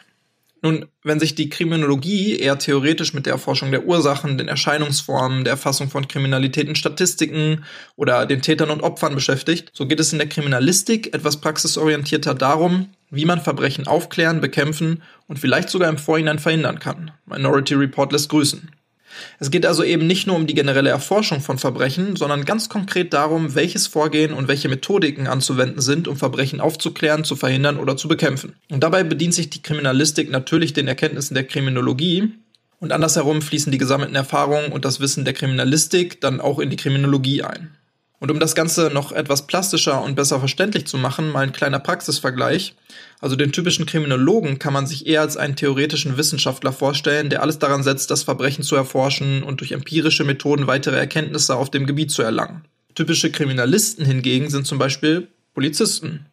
Nun, 0.64 0.87
wenn 1.03 1.18
sich 1.18 1.35
die 1.35 1.48
Kriminologie 1.48 2.37
eher 2.38 2.57
theoretisch 2.57 3.14
mit 3.14 3.27
der 3.27 3.33
Erforschung 3.33 3.72
der 3.72 3.85
Ursachen, 3.85 4.38
den 4.38 4.46
Erscheinungsformen, 4.46 5.42
der 5.42 5.55
Erfassung 5.55 5.90
von 5.90 6.07
Kriminalität 6.07 6.68
in 6.68 6.77
Statistiken 6.77 7.64
oder 7.96 8.27
den 8.27 8.42
Tätern 8.42 8.70
und 8.70 8.83
Opfern 8.83 9.16
beschäftigt, 9.16 9.70
so 9.72 9.87
geht 9.87 9.98
es 9.98 10.12
in 10.12 10.20
der 10.20 10.29
Kriminalistik 10.29 11.12
etwas 11.14 11.40
praxisorientierter 11.40 12.35
darum, 12.35 12.90
wie 13.11 13.25
man 13.25 13.40
Verbrechen 13.40 13.88
aufklären, 13.88 14.40
bekämpfen 14.40 15.03
und 15.27 15.40
vielleicht 15.40 15.68
sogar 15.68 15.88
im 15.88 15.98
Vorhinein 15.98 16.38
verhindern 16.38 16.79
kann. 16.79 17.11
Minority 17.27 17.75
Report 17.75 18.12
lässt 18.12 18.29
grüßen. 18.29 18.70
Es 19.38 19.51
geht 19.51 19.66
also 19.66 19.85
eben 19.85 20.07
nicht 20.07 20.27
nur 20.27 20.37
um 20.37 20.46
die 20.46 20.55
generelle 20.55 20.90
Erforschung 20.90 21.40
von 21.40 21.59
Verbrechen, 21.59 22.16
sondern 22.16 22.44
ganz 22.44 22.68
konkret 22.68 23.12
darum, 23.12 23.55
welches 23.55 23.87
Vorgehen 23.87 24.33
und 24.33 24.48
welche 24.48 24.68
Methodiken 24.68 25.27
anzuwenden 25.27 25.81
sind, 25.81 26.09
um 26.09 26.16
Verbrechen 26.16 26.61
aufzuklären, 26.61 27.25
zu 27.25 27.37
verhindern 27.37 27.79
oder 27.79 27.96
zu 27.96 28.09
bekämpfen. 28.09 28.55
Und 28.70 28.83
dabei 28.83 29.05
bedient 29.05 29.35
sich 29.35 29.51
die 29.51 29.62
Kriminalistik 29.62 30.31
natürlich 30.31 30.72
den 30.72 30.88
Erkenntnissen 30.88 31.35
der 31.35 31.44
Kriminologie, 31.44 32.33
und 32.83 32.90
andersherum 32.90 33.42
fließen 33.42 33.70
die 33.70 33.79
gesammelten 33.79 34.16
Erfahrungen 34.16 34.72
und 34.72 34.85
das 34.85 34.98
Wissen 34.98 35.25
der 35.25 35.35
Kriminalistik 35.35 36.20
dann 36.20 36.40
auch 36.40 36.59
in 36.59 36.68
die 36.68 36.77
Kriminologie 36.77 37.44
ein. 37.44 37.77
Und 38.22 38.30
um 38.30 38.38
das 38.38 38.54
Ganze 38.54 38.88
noch 38.94 39.11
etwas 39.11 39.48
plastischer 39.48 40.00
und 40.00 40.14
besser 40.14 40.38
verständlich 40.38 40.87
zu 40.87 40.96
machen, 40.96 41.32
mal 41.32 41.40
ein 41.40 41.50
kleiner 41.50 41.80
Praxisvergleich. 41.80 42.76
Also 43.20 43.35
den 43.35 43.50
typischen 43.50 43.85
Kriminologen 43.85 44.61
kann 44.61 44.72
man 44.72 44.87
sich 44.87 45.08
eher 45.08 45.22
als 45.22 45.37
einen 45.37 45.56
theoretischen 45.56 46.16
Wissenschaftler 46.16 46.72
vorstellen, 46.72 47.30
der 47.30 47.42
alles 47.42 47.58
daran 47.58 47.82
setzt, 47.82 48.12
das 48.12 48.22
Verbrechen 48.22 48.62
zu 48.62 48.76
erforschen 48.76 49.42
und 49.42 49.58
durch 49.58 49.72
empirische 49.72 50.22
Methoden 50.22 50.68
weitere 50.68 50.98
Erkenntnisse 50.98 51.56
auf 51.56 51.68
dem 51.68 51.85
Gebiet 51.85 52.12
zu 52.12 52.22
erlangen. 52.22 52.64
Typische 52.94 53.32
Kriminalisten 53.32 54.04
hingegen 54.04 54.50
sind 54.50 54.68
zum 54.68 54.78
Beispiel 54.78 55.26
Polizisten. 55.52 56.26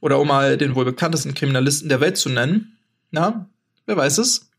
Oder 0.00 0.18
um 0.18 0.26
mal 0.26 0.56
den 0.56 0.74
wohl 0.74 0.86
bekanntesten 0.86 1.34
Kriminalisten 1.34 1.88
der 1.88 2.00
Welt 2.00 2.16
zu 2.16 2.30
nennen. 2.30 2.76
Na, 3.12 3.48
wer 3.86 3.96
weiß 3.96 4.18
es? 4.18 4.50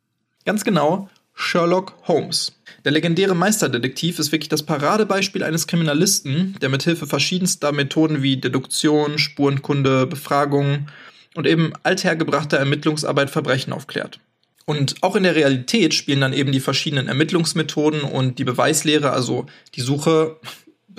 Ganz 0.45 0.63
genau, 0.63 1.09
Sherlock 1.33 1.95
Holmes. 2.07 2.53
Der 2.89 2.95
legendäre 2.95 3.35
Meisterdetektiv 3.35 4.17
ist 4.17 4.31
wirklich 4.31 4.49
das 4.49 4.63
Paradebeispiel 4.63 5.43
eines 5.43 5.67
Kriminalisten, 5.67 6.55
der 6.59 6.69
mit 6.69 6.81
Hilfe 6.81 7.05
verschiedenster 7.05 7.71
Methoden 7.71 8.23
wie 8.23 8.37
Deduktion, 8.37 9.19
Spurenkunde, 9.19 10.07
Befragung 10.07 10.87
und 11.35 11.45
eben 11.45 11.71
althergebrachter 11.83 12.57
Ermittlungsarbeit 12.57 13.29
Verbrechen 13.29 13.73
aufklärt. 13.73 14.19
Und 14.65 14.95
auch 15.01 15.15
in 15.15 15.21
der 15.21 15.35
Realität 15.35 15.93
spielen 15.93 16.21
dann 16.21 16.33
eben 16.33 16.51
die 16.51 16.59
verschiedenen 16.59 17.07
Ermittlungsmethoden 17.07 18.01
und 18.01 18.39
die 18.39 18.43
Beweislehre, 18.43 19.11
also 19.11 19.45
die 19.75 19.81
Suche 19.81 20.37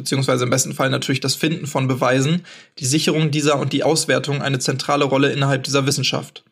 beziehungsweise 0.01 0.45
im 0.45 0.51
besten 0.51 0.73
Fall 0.73 0.89
natürlich 0.89 1.21
das 1.21 1.35
Finden 1.35 1.67
von 1.67 1.87
Beweisen, 1.87 2.41
die 2.79 2.87
Sicherung 2.87 3.31
dieser 3.31 3.59
und 3.59 3.75
die 3.75 3.85
Auswertung 3.85 4.41
eine 4.41 4.59
zentrale 4.59 5.05
Rolle 5.05 5.31
innerhalb 5.31 5.65
dieser 5.65 5.85
Wissenschaft. 5.85 6.43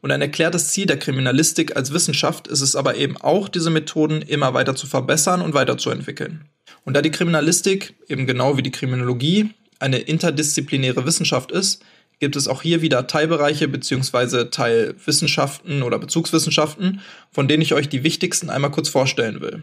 Und 0.00 0.10
ein 0.10 0.20
erklärtes 0.20 0.68
Ziel 0.68 0.86
der 0.86 0.98
Kriminalistik 0.98 1.76
als 1.76 1.92
Wissenschaft 1.92 2.48
ist 2.48 2.62
es 2.62 2.74
aber 2.74 2.96
eben 2.96 3.16
auch, 3.16 3.48
diese 3.48 3.70
Methoden 3.70 4.22
immer 4.22 4.54
weiter 4.54 4.74
zu 4.74 4.88
verbessern 4.88 5.40
und 5.40 5.54
weiterzuentwickeln. 5.54 6.46
Und 6.84 6.94
da 6.94 7.02
die 7.02 7.12
Kriminalistik, 7.12 7.94
eben 8.08 8.26
genau 8.26 8.56
wie 8.56 8.62
die 8.62 8.72
Kriminologie, 8.72 9.50
eine 9.78 9.98
interdisziplinäre 9.98 11.06
Wissenschaft 11.06 11.52
ist, 11.52 11.84
gibt 12.18 12.34
es 12.34 12.48
auch 12.48 12.62
hier 12.62 12.82
wieder 12.82 13.06
Teilbereiche 13.06 13.68
bzw. 13.68 14.46
Teilwissenschaften 14.46 15.84
oder 15.84 16.00
Bezugswissenschaften, 16.00 17.02
von 17.30 17.46
denen 17.46 17.62
ich 17.62 17.72
euch 17.72 17.88
die 17.88 18.02
wichtigsten 18.02 18.50
einmal 18.50 18.72
kurz 18.72 18.88
vorstellen 18.88 19.40
will. 19.40 19.62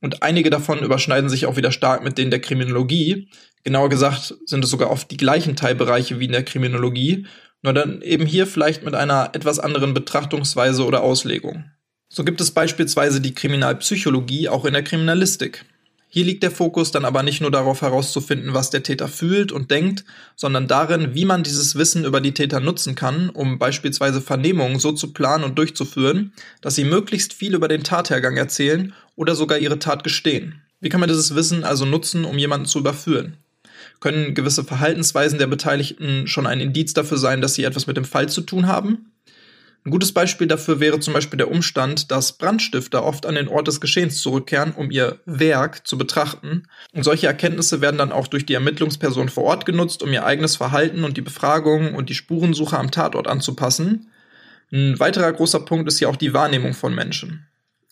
Und 0.00 0.22
einige 0.22 0.50
davon 0.50 0.78
überschneiden 0.80 1.28
sich 1.28 1.46
auch 1.46 1.56
wieder 1.56 1.72
stark 1.72 2.04
mit 2.04 2.18
denen 2.18 2.30
der 2.30 2.40
Kriminologie. 2.40 3.28
Genauer 3.64 3.88
gesagt 3.88 4.34
sind 4.46 4.64
es 4.64 4.70
sogar 4.70 4.90
oft 4.90 5.10
die 5.10 5.16
gleichen 5.16 5.56
Teilbereiche 5.56 6.20
wie 6.20 6.26
in 6.26 6.32
der 6.32 6.44
Kriminologie 6.44 7.26
nur 7.62 7.72
dann 7.72 8.02
eben 8.02 8.26
hier 8.26 8.46
vielleicht 8.46 8.84
mit 8.84 8.94
einer 8.94 9.30
etwas 9.32 9.58
anderen 9.58 9.94
Betrachtungsweise 9.94 10.84
oder 10.84 11.02
Auslegung. 11.02 11.64
So 12.08 12.24
gibt 12.24 12.40
es 12.40 12.52
beispielsweise 12.52 13.20
die 13.20 13.34
Kriminalpsychologie 13.34 14.48
auch 14.48 14.64
in 14.64 14.72
der 14.72 14.84
Kriminalistik. 14.84 15.64
Hier 16.10 16.24
liegt 16.24 16.42
der 16.42 16.50
Fokus 16.50 16.90
dann 16.90 17.04
aber 17.04 17.22
nicht 17.22 17.42
nur 17.42 17.50
darauf 17.50 17.82
herauszufinden, 17.82 18.54
was 18.54 18.70
der 18.70 18.82
Täter 18.82 19.08
fühlt 19.08 19.52
und 19.52 19.70
denkt, 19.70 20.06
sondern 20.36 20.66
darin, 20.66 21.14
wie 21.14 21.26
man 21.26 21.42
dieses 21.42 21.76
Wissen 21.76 22.06
über 22.06 22.22
die 22.22 22.32
Täter 22.32 22.60
nutzen 22.60 22.94
kann, 22.94 23.28
um 23.28 23.58
beispielsweise 23.58 24.22
Vernehmungen 24.22 24.78
so 24.78 24.92
zu 24.92 25.12
planen 25.12 25.44
und 25.44 25.58
durchzuführen, 25.58 26.32
dass 26.62 26.76
sie 26.76 26.84
möglichst 26.84 27.34
viel 27.34 27.54
über 27.54 27.68
den 27.68 27.84
Tathergang 27.84 28.38
erzählen 28.38 28.94
oder 29.18 29.34
sogar 29.34 29.58
ihre 29.58 29.78
Tat 29.78 30.04
gestehen. 30.04 30.62
Wie 30.80 30.88
kann 30.88 31.00
man 31.00 31.08
dieses 31.08 31.34
Wissen 31.34 31.64
also 31.64 31.84
nutzen, 31.84 32.24
um 32.24 32.38
jemanden 32.38 32.66
zu 32.66 32.78
überführen? 32.78 33.36
können 34.00 34.34
gewisse 34.34 34.64
Verhaltensweisen 34.64 35.38
der 35.38 35.46
Beteiligten 35.46 36.26
schon 36.26 36.46
ein 36.46 36.60
Indiz 36.60 36.94
dafür 36.94 37.18
sein, 37.18 37.40
dass 37.40 37.54
sie 37.54 37.64
etwas 37.64 37.86
mit 37.86 37.96
dem 37.96 38.04
Fall 38.04 38.28
zu 38.28 38.42
tun 38.42 38.66
haben. 38.66 39.12
Ein 39.84 39.90
gutes 39.90 40.12
Beispiel 40.12 40.46
dafür 40.46 40.80
wäre 40.80 41.00
zum 41.00 41.14
Beispiel 41.14 41.38
der 41.38 41.50
Umstand, 41.50 42.10
dass 42.10 42.36
Brandstifter 42.36 43.04
oft 43.04 43.24
an 43.26 43.36
den 43.36 43.48
Ort 43.48 43.68
des 43.68 43.80
Geschehens 43.80 44.20
zurückkehren, 44.20 44.72
um 44.72 44.90
ihr 44.90 45.20
Werk 45.24 45.86
zu 45.86 45.96
betrachten. 45.96 46.64
Und 46.92 47.04
solche 47.04 47.26
Erkenntnisse 47.26 47.80
werden 47.80 47.96
dann 47.96 48.12
auch 48.12 48.26
durch 48.26 48.44
die 48.44 48.54
Ermittlungsperson 48.54 49.28
vor 49.28 49.44
Ort 49.44 49.66
genutzt, 49.66 50.02
um 50.02 50.12
ihr 50.12 50.26
eigenes 50.26 50.56
Verhalten 50.56 51.04
und 51.04 51.16
die 51.16 51.22
Befragung 51.22 51.94
und 51.94 52.10
die 52.10 52.14
Spurensuche 52.14 52.76
am 52.76 52.90
Tatort 52.90 53.28
anzupassen. 53.28 54.10
Ein 54.70 54.98
weiterer 54.98 55.32
großer 55.32 55.60
Punkt 55.60 55.88
ist 55.88 56.00
ja 56.00 56.08
auch 56.08 56.16
die 56.16 56.34
Wahrnehmung 56.34 56.74
von 56.74 56.94
Menschen. 56.94 57.46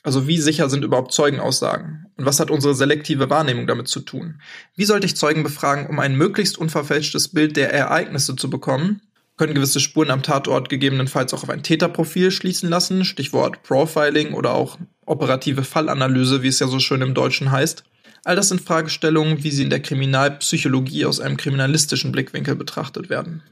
Also 0.07 0.29
wie 0.29 0.39
sicher 0.39 0.71
sind 0.71 0.85
überhaupt 0.85 1.13
Zeugenaussagen? 1.13 2.07
Und 2.17 2.27
was 2.27 2.39
hat 2.39 2.53
unsere 2.53 2.77
selektive 2.77 3.29
Wahrnehmung 3.29 3.67
damit 3.67 3.89
zu 3.89 3.99
tun? 3.99 4.41
Wie 4.77 4.85
sollte 4.85 5.05
ich 5.05 5.17
Zeugen 5.17 5.43
befragen, 5.43 5.89
um 5.89 5.99
ein 5.99 6.15
möglichst 6.15 6.59
unverfälschtes 6.59 7.27
Bild 7.27 7.57
der 7.57 7.73
Ereignisse 7.73 8.37
zu 8.37 8.49
bekommen? 8.49 9.03
Können 9.37 9.55
gewisse 9.55 9.81
Spuren 9.81 10.13
am 10.13 10.23
Tatort 10.23 10.69
gegebenenfalls 10.69 11.35
auch 11.35 11.43
auf 11.43 11.51
ein 11.51 11.65
Täterprofil 11.65 12.31
schließen 12.31 12.69
lassen, 12.71 13.05
Stichwort 13.05 13.65
Profiling 13.65 14.33
oder 14.35 14.55
auch 14.55 14.79
operative 15.07 15.65
Fallanalyse, 15.65 16.41
wie 16.45 16.49
es 16.49 16.61
ja 16.61 16.69
so 16.69 16.79
schön 16.79 17.03
im 17.03 17.15
Deutschen 17.15 17.51
heißt. 17.51 17.83
All 18.23 18.37
das 18.37 18.51
sind 18.51 18.61
Fragestellungen, 18.61 19.43
wie 19.43 19.51
sie 19.51 19.65
in 19.65 19.71
der 19.71 19.83
Kriminalpsychologie 19.83 21.05
aus 21.05 21.19
einem 21.19 21.37
kriminalistischen 21.37 22.13
Blickwinkel 22.13 22.55
betrachtet 22.55 23.11
werden. 23.11 23.43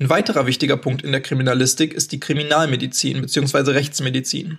Ein 0.00 0.08
weiterer 0.08 0.46
wichtiger 0.46 0.78
Punkt 0.78 1.02
in 1.02 1.12
der 1.12 1.20
Kriminalistik 1.20 1.92
ist 1.92 2.12
die 2.12 2.20
Kriminalmedizin 2.20 3.20
bzw. 3.20 3.72
Rechtsmedizin. 3.72 4.56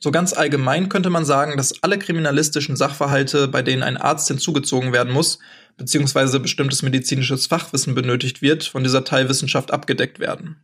So 0.00 0.12
ganz 0.12 0.32
allgemein 0.32 0.88
könnte 0.88 1.10
man 1.10 1.24
sagen, 1.24 1.56
dass 1.56 1.82
alle 1.82 1.98
kriminalistischen 1.98 2.76
Sachverhalte, 2.76 3.48
bei 3.48 3.62
denen 3.62 3.82
ein 3.82 3.96
Arzt 3.96 4.28
hinzugezogen 4.28 4.92
werden 4.92 5.12
muss, 5.12 5.40
beziehungsweise 5.76 6.38
bestimmtes 6.38 6.82
medizinisches 6.82 7.46
Fachwissen 7.46 7.94
benötigt 7.94 8.40
wird, 8.40 8.64
von 8.64 8.84
dieser 8.84 9.04
Teilwissenschaft 9.04 9.72
abgedeckt 9.72 10.20
werden. 10.20 10.56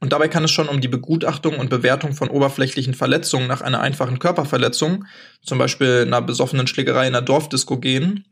Und 0.00 0.12
dabei 0.12 0.28
kann 0.28 0.44
es 0.44 0.50
schon 0.50 0.68
um 0.68 0.80
die 0.80 0.88
Begutachtung 0.88 1.58
und 1.58 1.70
Bewertung 1.70 2.14
von 2.14 2.30
oberflächlichen 2.30 2.94
Verletzungen 2.94 3.46
nach 3.46 3.60
einer 3.60 3.80
einfachen 3.80 4.18
Körperverletzung, 4.18 5.04
zum 5.42 5.58
Beispiel 5.58 6.04
einer 6.06 6.22
besoffenen 6.22 6.66
Schlägerei 6.66 7.06
in 7.06 7.14
einer 7.14 7.22
Dorfdisco 7.22 7.78
gehen, 7.78 8.24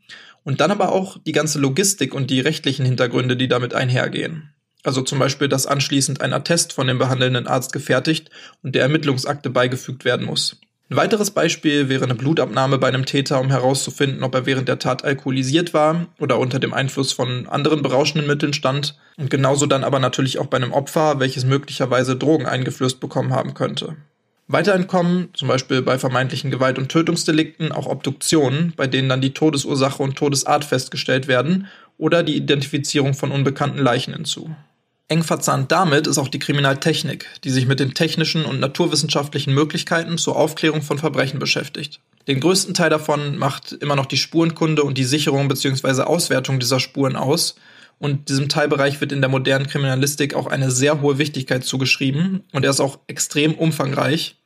und 0.43 0.61
dann 0.61 0.71
aber 0.71 0.91
auch 0.91 1.17
die 1.25 1.31
ganze 1.31 1.59
Logistik 1.59 2.13
und 2.13 2.29
die 2.31 2.39
rechtlichen 2.39 2.85
Hintergründe, 2.85 3.37
die 3.37 3.47
damit 3.47 3.73
einhergehen. 3.73 4.53
Also 4.83 5.01
zum 5.01 5.19
Beispiel, 5.19 5.49
dass 5.49 5.67
anschließend 5.67 6.21
ein 6.21 6.33
Attest 6.33 6.73
von 6.73 6.87
dem 6.87 6.97
behandelnden 6.97 7.47
Arzt 7.47 7.73
gefertigt 7.73 8.29
und 8.63 8.75
der 8.75 8.83
Ermittlungsakte 8.83 9.49
beigefügt 9.49 10.05
werden 10.05 10.25
muss. 10.25 10.57
Ein 10.91 10.97
weiteres 10.97 11.29
Beispiel 11.29 11.87
wäre 11.87 12.05
eine 12.05 12.15
Blutabnahme 12.15 12.79
bei 12.79 12.87
einem 12.87 13.05
Täter, 13.05 13.39
um 13.39 13.49
herauszufinden, 13.49 14.23
ob 14.23 14.33
er 14.33 14.47
während 14.47 14.67
der 14.67 14.79
Tat 14.79 15.03
alkoholisiert 15.03 15.71
war 15.71 16.07
oder 16.17 16.39
unter 16.39 16.57
dem 16.57 16.73
Einfluss 16.73 17.11
von 17.11 17.47
anderen 17.47 17.83
berauschenden 17.83 18.27
Mitteln 18.27 18.53
stand. 18.53 18.97
Und 19.15 19.29
genauso 19.29 19.67
dann 19.67 19.83
aber 19.83 19.99
natürlich 19.99 20.39
auch 20.39 20.47
bei 20.47 20.57
einem 20.57 20.71
Opfer, 20.71 21.19
welches 21.19 21.45
möglicherweise 21.45 22.15
Drogen 22.15 22.47
eingeflößt 22.47 22.99
bekommen 22.99 23.33
haben 23.33 23.53
könnte. 23.53 23.97
Weiterhin 24.47 24.87
kommen, 24.87 25.29
zum 25.35 25.47
Beispiel 25.47 25.83
bei 25.83 25.99
vermeintlichen 25.99 26.49
Gewalt- 26.49 26.79
und 26.79 26.89
Tötungsdelikten, 26.89 27.71
auch 27.71 27.85
Obduktionen, 27.85 28.73
bei 28.75 28.87
denen 28.87 29.07
dann 29.07 29.21
die 29.21 29.35
Todesursache 29.35 30.01
und 30.01 30.15
Todesart 30.15 30.65
festgestellt 30.65 31.27
werden 31.27 31.67
oder 31.99 32.23
die 32.23 32.35
Identifizierung 32.35 33.13
von 33.13 33.31
unbekannten 33.31 33.77
Leichen 33.77 34.13
hinzu. 34.13 34.49
Eng 35.09 35.23
verzahnt 35.23 35.71
damit 35.71 36.07
ist 36.07 36.17
auch 36.17 36.27
die 36.27 36.39
Kriminaltechnik, 36.39 37.27
die 37.43 37.49
sich 37.49 37.67
mit 37.67 37.79
den 37.79 37.93
technischen 37.93 38.45
und 38.45 38.59
naturwissenschaftlichen 38.59 39.53
Möglichkeiten 39.53 40.17
zur 40.17 40.35
Aufklärung 40.35 40.81
von 40.81 40.97
Verbrechen 40.97 41.39
beschäftigt. 41.39 41.99
Den 42.27 42.39
größten 42.39 42.73
Teil 42.73 42.91
davon 42.91 43.37
macht 43.37 43.73
immer 43.73 43.95
noch 43.95 44.05
die 44.05 44.17
Spurenkunde 44.17 44.83
und 44.83 44.97
die 44.97 45.03
Sicherung 45.03 45.47
bzw. 45.47 46.03
Auswertung 46.03 46.59
dieser 46.59 46.79
Spuren 46.79 47.15
aus. 47.15 47.55
Und 47.99 48.29
diesem 48.29 48.47
Teilbereich 48.47 49.01
wird 49.01 49.11
in 49.11 49.21
der 49.21 49.29
modernen 49.29 49.67
Kriminalistik 49.67 50.33
auch 50.33 50.47
eine 50.47 50.71
sehr 50.71 51.01
hohe 51.01 51.17
Wichtigkeit 51.17 51.65
zugeschrieben 51.65 52.43
und 52.53 52.63
er 52.63 52.71
ist 52.71 52.79
auch 52.79 52.99
extrem 53.07 53.53
umfangreich. 53.55 54.37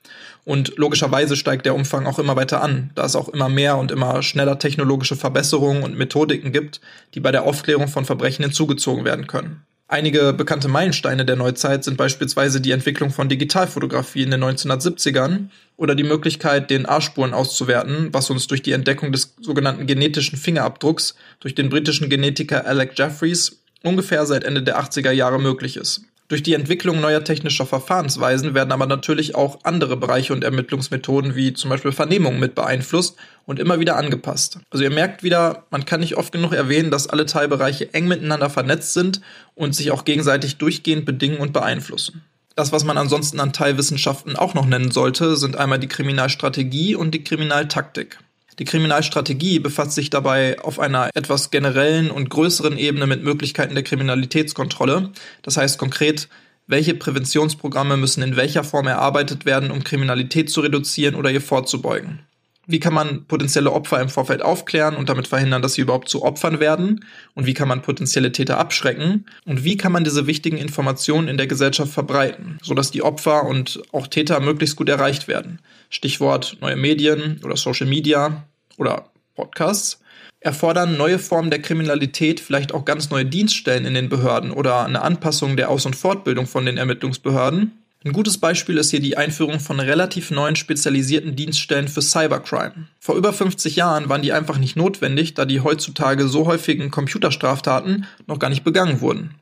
Und 0.44 0.74
logischerweise 0.76 1.38
steigt 1.38 1.66
der 1.66 1.76
Umfang 1.76 2.06
auch 2.06 2.20
immer 2.20 2.36
weiter 2.36 2.62
an, 2.62 2.90
da 2.96 3.06
es 3.06 3.16
auch 3.16 3.30
immer 3.30 3.48
mehr 3.48 3.78
und 3.78 3.92
immer 3.92 4.22
schneller 4.24 4.60
technologische 4.60 5.16
Verbesserungen 5.16 5.84
und 5.84 5.98
Methodiken 5.98 6.52
gibt, 6.52 6.82
die 7.14 7.22
bei 7.22 7.32
der 7.32 7.44
Aufklärung 7.44 7.88
von 7.88 8.04
Verbrechen 8.04 8.44
hinzugezogen 8.44 9.06
werden 9.06 9.28
können. 9.28 9.64
Einige 9.94 10.34
bekannte 10.34 10.70
Meilensteine 10.70 11.24
der 11.24 11.36
Neuzeit 11.36 11.84
sind 11.84 11.98
beispielsweise 11.98 12.60
die 12.60 12.72
Entwicklung 12.72 13.12
von 13.12 13.30
Digitalfotografie 13.30 14.24
in 14.24 14.32
den 14.32 14.44
1970ern 14.44 15.50
oder 15.78 15.94
die 15.94 16.02
Möglichkeit, 16.02 16.72
den 16.72 16.90
A-Spuren 16.90 17.36
auszuwerten, 17.36 18.12
was 18.12 18.32
uns 18.32 18.48
durch 18.48 18.64
die 18.64 18.72
Entdeckung 18.72 19.12
des 19.12 19.36
sogenannten 19.40 19.86
genetischen 19.86 20.40
Fingerabdrucks 20.40 21.14
durch 21.42 21.54
den 21.54 21.70
britischen 21.70 22.10
Genetiker 22.10 22.66
Alec 22.66 22.98
Jeffreys 22.98 23.62
ungefähr 23.84 24.26
seit 24.26 24.46
Ende 24.46 24.64
der 24.64 24.82
80er 24.82 25.12
Jahre 25.12 25.40
möglich 25.40 25.78
ist. 25.78 26.02
Durch 26.34 26.42
die 26.42 26.56
Entwicklung 26.56 27.00
neuer 27.00 27.24
technischer 27.24 27.68
Verfahrensweisen 27.68 28.56
werden 28.56 28.72
aber 28.72 28.88
natürlich 28.88 29.36
auch 29.36 29.60
andere 29.62 29.96
Bereiche 29.96 30.34
und 30.34 30.44
Ermittlungsmethoden 30.44 31.36
wie 31.36 31.54
zum 31.54 31.70
Beispiel 31.70 31.92
Vernehmung 31.92 32.40
mit 32.40 32.56
beeinflusst 32.56 33.18
und 33.46 33.60
immer 33.60 33.80
wieder 33.80 33.98
angepasst. 33.98 34.58
Also 34.72 34.84
ihr 34.84 34.90
merkt 34.90 35.22
wieder, 35.22 35.68
man 35.70 35.86
kann 35.86 36.00
nicht 36.00 36.18
oft 36.18 36.32
genug 36.32 36.54
erwähnen, 36.54 36.90
dass 36.90 37.06
alle 37.06 37.28
Teilbereiche 37.28 37.94
eng 37.94 38.08
miteinander 38.08 38.50
vernetzt 38.50 38.96
sind 38.96 39.22
und 39.54 39.76
sich 39.76 39.92
auch 39.92 40.06
gegenseitig 40.06 40.58
durchgehend 40.58 41.06
bedingen 41.06 41.38
und 41.38 41.54
beeinflussen. 41.54 42.24
Das, 42.56 42.72
was 42.72 42.84
man 42.84 42.98
ansonsten 42.98 43.40
an 43.40 43.54
Teilwissenschaften 43.54 44.36
auch 44.36 44.56
noch 44.56 44.66
nennen 44.66 44.90
sollte, 44.90 45.38
sind 45.38 45.58
einmal 45.58 45.78
die 45.78 45.88
Kriminalstrategie 45.88 46.96
und 46.96 47.12
die 47.12 47.24
Kriminaltaktik. 47.24 48.18
Die 48.60 48.66
Kriminalstrategie 48.66 49.60
befasst 49.60 49.94
sich 49.94 50.10
dabei 50.10 50.60
auf 50.60 50.80
einer 50.80 51.10
etwas 51.16 51.50
generellen 51.50 52.12
und 52.12 52.30
größeren 52.30 52.78
Ebene 52.78 53.08
mit 53.08 53.24
Möglichkeiten 53.24 53.74
der 53.74 53.84
Kriminalitätskontrolle. 53.84 55.12
Das 55.42 55.58
heißt 55.58 55.80
konkret, 55.80 56.30
welche 56.68 56.94
Präventionsprogramme 56.94 57.98
müssen 57.98 58.24
in 58.24 58.36
welcher 58.36 58.64
Form 58.64 58.88
erarbeitet 58.88 59.46
werden, 59.46 59.72
um 59.72 59.84
Kriminalität 59.84 60.50
zu 60.50 60.62
reduzieren 60.62 61.16
oder 61.16 61.32
ihr 61.32 61.42
vorzubeugen. 61.42 62.20
Wie 62.66 62.80
kann 62.80 62.94
man 62.94 63.26
potenzielle 63.26 63.72
Opfer 63.72 64.00
im 64.00 64.08
Vorfeld 64.08 64.42
aufklären 64.42 64.96
und 64.96 65.10
damit 65.10 65.28
verhindern, 65.28 65.62
dass 65.62 65.74
sie 65.74 65.82
überhaupt 65.82 66.08
zu 66.08 66.24
Opfern 66.24 66.62
werden? 66.62 67.06
Und 67.34 67.46
wie 67.46 67.54
kann 67.54 67.68
man 67.68 67.82
potenzielle 67.82 68.32
Täter 68.32 68.58
abschrecken? 68.58 69.26
Und 69.46 69.66
wie 69.66 69.76
kann 69.76 69.92
man 69.92 70.06
diese 70.06 70.28
wichtigen 70.28 70.58
Informationen 70.58 71.28
in 71.28 71.38
der 71.38 71.48
Gesellschaft 71.48 71.92
verbreiten, 71.92 72.60
sodass 72.62 72.92
die 72.92 73.02
Opfer 73.02 73.44
und 73.46 73.82
auch 73.92 74.08
Täter 74.08 74.40
möglichst 74.40 74.78
gut 74.78 74.88
erreicht 74.88 75.28
werden? 75.28 75.60
Stichwort 75.90 76.58
neue 76.62 76.78
Medien 76.78 77.42
oder 77.44 77.58
Social 77.58 77.88
Media 77.88 78.46
oder 78.78 79.10
Podcasts 79.36 80.00
erfordern 80.40 80.98
neue 80.98 81.20
Formen 81.20 81.50
der 81.50 81.62
Kriminalität 81.62 82.40
vielleicht 82.40 82.74
auch 82.74 82.86
ganz 82.86 83.10
neue 83.10 83.26
Dienststellen 83.26 83.86
in 83.86 83.94
den 83.94 84.10
Behörden 84.10 84.52
oder 84.52 84.86
eine 84.86 85.02
Anpassung 85.02 85.56
der 85.56 85.70
Aus- 85.70 85.86
und 85.86 85.96
Fortbildung 85.96 86.48
von 86.48 86.66
den 86.66 86.78
Ermittlungsbehörden. 86.78 87.83
Ein 88.06 88.12
gutes 88.12 88.38
Beispiel 88.38 88.78
ist 88.78 88.92
hier 88.92 89.00
die 89.00 89.16
Einführung 89.16 89.62
von 89.62 89.80
relativ 89.80 90.30
neuen 90.30 90.58
spezialisierten 90.58 91.38
Dienststellen 91.38 91.88
für 91.88 92.02
Cybercrime. 92.02 92.88
Vor 93.00 93.16
über 93.16 93.32
50 93.32 93.78
Jahren 93.78 94.10
waren 94.10 94.22
die 94.22 94.34
einfach 94.34 94.58
nicht 94.58 94.76
notwendig, 94.76 95.36
da 95.36 95.46
die 95.46 95.62
heutzutage 95.62 96.28
so 96.28 96.46
häufigen 96.46 96.92
Computerstraftaten 96.92 98.06
noch 98.28 98.40
gar 98.40 98.50
nicht 98.50 98.66
begangen 98.66 99.00
wurden. 99.00 99.36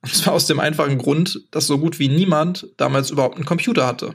Und 0.00 0.14
zwar 0.14 0.34
aus 0.34 0.46
dem 0.46 0.60
einfachen 0.60 0.98
Grund, 0.98 1.40
dass 1.50 1.66
so 1.66 1.76
gut 1.78 1.98
wie 1.98 2.08
niemand 2.08 2.68
damals 2.76 3.10
überhaupt 3.10 3.34
einen 3.34 3.46
Computer 3.46 3.84
hatte. 3.84 4.14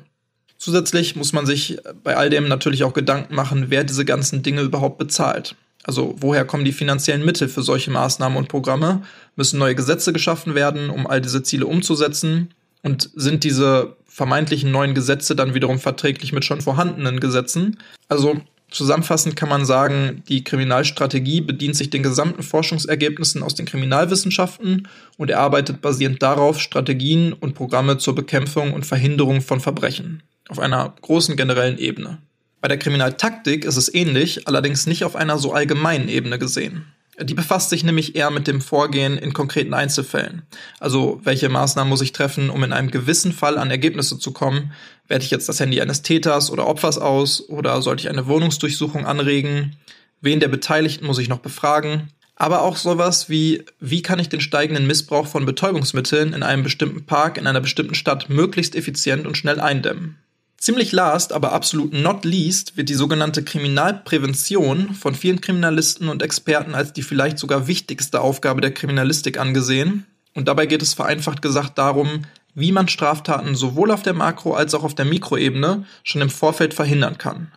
Zusätzlich 0.58 1.17
muss 1.17 1.34
man 1.34 1.46
sich 1.46 1.78
bei 2.06 2.15
all 2.15 2.30
dem 2.30 2.48
natürlich 2.48 2.86
auch 2.86 2.93
Gedanken 2.93 3.36
machen, 3.36 3.65
wer 3.67 3.84
diese 3.84 4.06
ganzen 4.06 4.43
Dinge 4.43 4.62
überhaupt 4.62 4.98
bezahlt. 4.98 5.58
Also 5.84 6.15
woher 6.19 6.46
kommen 6.46 6.63
die 6.63 6.72
finanziellen 6.72 7.26
Mittel 7.26 7.50
für 7.50 7.63
solche 7.63 7.91
Maßnahmen 7.91 8.38
und 8.38 8.48
Programme? 8.48 9.02
Müssen 9.36 9.60
neue 9.60 9.76
Gesetze 9.76 10.13
geschaffen 10.13 10.56
werden, 10.56 10.89
um 10.89 11.06
all 11.06 11.19
diese 11.19 11.43
Ziele 11.43 11.65
umzusetzen? 11.65 12.54
Und 12.84 13.10
sind 13.15 13.43
diese 13.43 13.98
vermeintlichen 14.06 14.72
neuen 14.72 14.93
Gesetze 14.93 15.36
dann 15.36 15.56
wiederum 15.56 15.80
verträglich 15.80 16.34
mit 16.34 16.46
schon 16.46 16.62
vorhandenen 16.62 17.19
Gesetzen? 17.19 17.80
Also 18.08 18.41
Zusammenfassend 18.74 19.36
kann 19.36 19.50
man 19.50 19.65
sagen, 19.65 20.24
die 20.28 20.43
Kriminalstrategie 20.43 21.41
bedient 21.41 21.76
sich 21.76 21.91
den 21.91 22.02
gesamten 22.02 22.41
Forschungsergebnissen 22.41 23.43
aus 23.43 23.54
den 23.54 23.67
Kriminalwissenschaften 23.67 24.88
und 25.17 25.30
erarbeitet 25.30 25.80
basierend 25.82 26.24
darauf 26.24 26.60
Strategien 26.60 27.34
und 27.34 27.54
Programme 27.54 28.00
zur 28.00 28.15
Bekämpfung 28.15 28.74
und 28.74 28.88
Verhinderung 28.88 29.41
von 29.41 29.60
Verbrechen 29.60 30.24
auf 30.50 30.58
einer 30.58 30.91
großen 31.02 31.38
generellen 31.38 31.78
Ebene. 31.78 32.17
Bei 32.62 32.67
der 32.67 32.80
Kriminaltaktik 32.80 33.63
ist 33.63 33.78
es 33.78 33.93
ähnlich, 33.93 34.48
allerdings 34.48 34.88
nicht 34.88 35.04
auf 35.04 35.15
einer 35.15 35.38
so 35.38 35.54
allgemeinen 35.54 36.10
Ebene 36.10 36.39
gesehen. 36.39 36.93
Die 37.19 37.36
befasst 37.36 37.69
sich 37.69 37.84
nämlich 37.84 38.15
eher 38.15 38.32
mit 38.32 38.47
dem 38.47 38.60
Vorgehen 38.60 39.17
in 39.17 39.34
konkreten 39.34 39.76
Einzelfällen. 39.76 40.41
Also, 40.80 41.21
welche 41.23 41.47
Maßnahmen 41.47 41.89
muss 41.89 42.02
ich 42.02 42.12
treffen, 42.12 42.49
um 42.49 42.63
in 42.63 42.73
einem 42.73 42.89
gewissen 42.89 43.34
Fall 43.34 43.60
an 43.60 43.69
Ergebnisse 43.69 44.17
zu 44.17 44.32
kommen? 44.32 44.71
Werte 45.08 45.23
ich 45.23 45.32
jetzt 45.32 45.47
das 45.47 45.60
Handy 45.60 45.80
eines 45.80 46.02
Täters 46.02 46.49
oder 46.49 46.65
Opfers 46.65 46.97
aus? 46.97 47.47
Oder 47.49 47.82
sollte 47.84 48.02
ich 48.02 48.10
eine 48.10 48.26
Wohnungsdurchsuchung 48.26 49.06
anregen? 49.06 49.76
Wen 50.21 50.39
der 50.39 50.47
Beteiligten 50.47 51.06
muss 51.06 51.19
ich 51.19 51.30
noch 51.30 51.39
befragen? 51.39 52.10
Aber 52.36 52.63
auch 52.63 52.78
sowas 52.78 53.30
wie, 53.30 53.63
wie 53.80 54.02
kann 54.02 54.17
ich 54.17 54.30
den 54.30 54.41
steigenden 54.41 54.88
Missbrauch 54.88 55.28
von 55.28 55.45
Betäubungsmitteln 55.45 56.34
in 56.34 56.41
einem 56.41 56.63
bestimmten 56.63 57.06
Park 57.06 57.38
in 57.38 57.45
einer 57.45 57.62
bestimmten 57.62 57.93
Stadt 57.93 58.30
möglichst 58.30 58.76
effizient 58.76 59.28
und 59.28 59.38
schnell 59.38 59.60
eindämmen? 59.60 60.17
Ziemlich 60.63 60.93
last, 60.93 61.34
aber 61.34 61.52
absolut 61.52 61.91
not 61.91 62.23
least 62.23 62.78
wird 62.78 62.88
die 62.88 62.93
sogenannte 62.93 63.43
Kriminalprävention 63.43 64.93
von 64.93 65.13
vielen 65.13 65.41
Kriminalisten 65.41 66.08
und 66.08 66.23
Experten 66.23 66.73
als 66.73 66.93
die 66.93 67.02
vielleicht 67.02 67.38
sogar 67.38 67.67
wichtigste 67.67 68.21
Aufgabe 68.21 68.62
der 68.62 68.73
Kriminalistik 68.73 69.38
angesehen. 69.38 70.06
Und 70.34 70.47
dabei 70.47 70.65
geht 70.65 70.82
es 70.82 70.93
vereinfacht 70.93 71.41
gesagt 71.41 71.78
darum, 71.78 72.21
wie 72.56 72.71
man 72.71 72.88
Straftaten 72.88 73.56
sowohl 73.56 73.91
auf 73.91 74.04
der 74.04 74.13
Makro- 74.13 74.56
als 74.56 74.73
auch 74.73 74.86
auf 74.86 74.95
der 74.95 75.04
Mikroebene 75.04 75.84
schon 76.02 76.21
im 76.21 76.30
Vorfeld 76.30 76.73
verhindern 76.73 77.17
kann. 77.17 77.52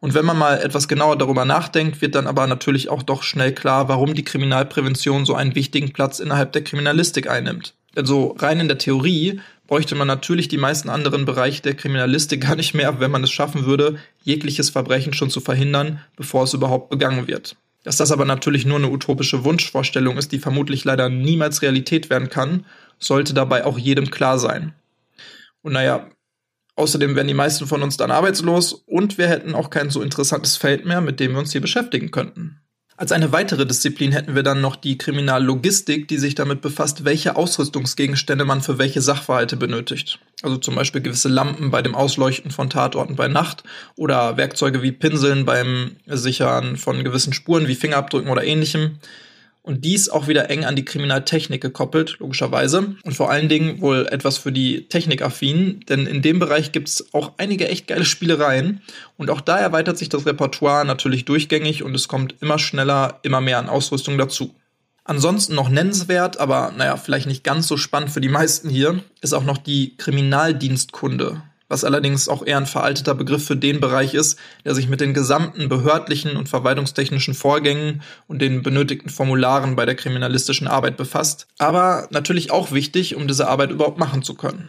Und 0.00 0.14
wenn 0.14 0.24
man 0.24 0.36
mal 0.36 0.58
etwas 0.60 0.88
genauer 0.88 1.16
darüber 1.16 1.44
nachdenkt, 1.44 2.00
wird 2.00 2.16
dann 2.16 2.26
aber 2.26 2.48
natürlich 2.48 2.88
auch 2.88 3.04
doch 3.04 3.22
schnell 3.22 3.54
klar, 3.54 3.86
warum 3.86 4.14
die 4.14 4.24
Kriminalprävention 4.24 5.24
so 5.24 5.36
einen 5.36 5.54
wichtigen 5.54 5.92
Platz 5.92 6.18
innerhalb 6.18 6.50
der 6.50 6.64
Kriminalistik 6.64 7.30
einnimmt. 7.30 7.74
Also 7.94 8.36
rein 8.38 8.58
in 8.58 8.68
der 8.68 8.78
Theorie 8.78 9.40
bräuchte 9.70 9.94
man 9.94 10.08
natürlich 10.08 10.48
die 10.48 10.58
meisten 10.58 10.88
anderen 10.88 11.24
Bereiche 11.24 11.62
der 11.62 11.76
Kriminalistik 11.76 12.40
gar 12.40 12.56
nicht 12.56 12.74
mehr, 12.74 12.98
wenn 12.98 13.12
man 13.12 13.22
es 13.22 13.30
schaffen 13.30 13.66
würde, 13.66 14.00
jegliches 14.24 14.68
Verbrechen 14.68 15.12
schon 15.12 15.30
zu 15.30 15.40
verhindern, 15.40 16.00
bevor 16.16 16.42
es 16.42 16.54
überhaupt 16.54 16.90
begangen 16.90 17.28
wird. 17.28 17.54
Dass 17.84 17.96
das 17.96 18.10
aber 18.10 18.24
natürlich 18.24 18.66
nur 18.66 18.78
eine 18.78 18.90
utopische 18.90 19.44
Wunschvorstellung 19.44 20.18
ist, 20.18 20.32
die 20.32 20.40
vermutlich 20.40 20.82
leider 20.82 21.08
niemals 21.08 21.62
Realität 21.62 22.10
werden 22.10 22.30
kann, 22.30 22.66
sollte 22.98 23.32
dabei 23.32 23.64
auch 23.64 23.78
jedem 23.78 24.10
klar 24.10 24.40
sein. 24.40 24.74
Und 25.62 25.74
naja, 25.74 26.10
außerdem 26.74 27.14
wären 27.14 27.28
die 27.28 27.34
meisten 27.34 27.68
von 27.68 27.84
uns 27.84 27.96
dann 27.96 28.10
arbeitslos 28.10 28.72
und 28.72 29.18
wir 29.18 29.28
hätten 29.28 29.54
auch 29.54 29.70
kein 29.70 29.90
so 29.90 30.02
interessantes 30.02 30.56
Feld 30.56 30.84
mehr, 30.84 31.00
mit 31.00 31.20
dem 31.20 31.30
wir 31.30 31.38
uns 31.38 31.52
hier 31.52 31.60
beschäftigen 31.60 32.10
könnten. 32.10 32.60
Als 33.00 33.12
eine 33.12 33.32
weitere 33.32 33.64
Disziplin 33.64 34.12
hätten 34.12 34.34
wir 34.34 34.42
dann 34.42 34.60
noch 34.60 34.76
die 34.76 34.98
Kriminallogistik, 34.98 36.06
die 36.06 36.18
sich 36.18 36.34
damit 36.34 36.60
befasst, 36.60 37.06
welche 37.06 37.34
Ausrüstungsgegenstände 37.34 38.44
man 38.44 38.60
für 38.60 38.76
welche 38.76 39.00
Sachverhalte 39.00 39.56
benötigt. 39.56 40.18
Also 40.42 40.58
zum 40.58 40.74
Beispiel 40.74 41.00
gewisse 41.00 41.30
Lampen 41.30 41.70
bei 41.70 41.80
dem 41.80 41.94
Ausleuchten 41.94 42.50
von 42.50 42.68
Tatorten 42.68 43.16
bei 43.16 43.26
Nacht 43.26 43.64
oder 43.96 44.36
Werkzeuge 44.36 44.82
wie 44.82 44.92
Pinseln 44.92 45.46
beim 45.46 45.96
Sichern 46.06 46.76
von 46.76 47.02
gewissen 47.02 47.32
Spuren 47.32 47.68
wie 47.68 47.74
Fingerabdrücken 47.74 48.30
oder 48.30 48.44
ähnlichem 48.44 48.98
und 49.62 49.84
dies 49.84 50.08
auch 50.08 50.26
wieder 50.26 50.50
eng 50.50 50.64
an 50.64 50.76
die 50.76 50.84
Kriminaltechnik 50.84 51.60
gekoppelt, 51.60 52.16
logischerweise. 52.18 52.96
Und 53.02 53.14
vor 53.14 53.30
allen 53.30 53.48
Dingen 53.48 53.80
wohl 53.80 54.06
etwas 54.10 54.38
für 54.38 54.52
die 54.52 54.88
Technikaffinen, 54.88 55.80
denn 55.88 56.06
in 56.06 56.22
dem 56.22 56.38
Bereich 56.38 56.72
gibt 56.72 56.88
es 56.88 57.12
auch 57.12 57.32
einige 57.36 57.68
echt 57.68 57.86
geile 57.86 58.04
Spielereien. 58.04 58.80
Und 59.16 59.30
auch 59.30 59.40
da 59.40 59.58
erweitert 59.58 59.98
sich 59.98 60.08
das 60.08 60.26
Repertoire 60.26 60.84
natürlich 60.84 61.24
durchgängig 61.24 61.82
und 61.82 61.94
es 61.94 62.08
kommt 62.08 62.34
immer 62.40 62.58
schneller, 62.58 63.20
immer 63.22 63.40
mehr 63.40 63.58
an 63.58 63.68
Ausrüstung 63.68 64.16
dazu. 64.16 64.54
Ansonsten 65.04 65.54
noch 65.54 65.68
nennenswert, 65.68 66.38
aber 66.38 66.72
naja, 66.76 66.96
vielleicht 66.96 67.26
nicht 67.26 67.42
ganz 67.42 67.66
so 67.66 67.76
spannend 67.76 68.10
für 68.10 68.20
die 68.20 68.28
meisten 68.28 68.68
hier, 68.68 69.02
ist 69.20 69.32
auch 69.32 69.44
noch 69.44 69.58
die 69.58 69.96
Kriminaldienstkunde 69.96 71.42
was 71.70 71.84
allerdings 71.84 72.28
auch 72.28 72.44
eher 72.44 72.58
ein 72.58 72.66
veralteter 72.66 73.14
Begriff 73.14 73.46
für 73.46 73.56
den 73.56 73.80
Bereich 73.80 74.12
ist, 74.12 74.38
der 74.64 74.74
sich 74.74 74.88
mit 74.88 75.00
den 75.00 75.14
gesamten 75.14 75.68
behördlichen 75.68 76.36
und 76.36 76.48
verwaltungstechnischen 76.48 77.32
Vorgängen 77.32 78.02
und 78.26 78.42
den 78.42 78.62
benötigten 78.62 79.08
Formularen 79.08 79.76
bei 79.76 79.86
der 79.86 79.94
kriminalistischen 79.94 80.66
Arbeit 80.66 80.96
befasst. 80.96 81.46
Aber 81.58 82.08
natürlich 82.10 82.50
auch 82.50 82.72
wichtig, 82.72 83.14
um 83.14 83.28
diese 83.28 83.48
Arbeit 83.48 83.70
überhaupt 83.70 83.98
machen 83.98 84.22
zu 84.22 84.34
können. 84.34 84.68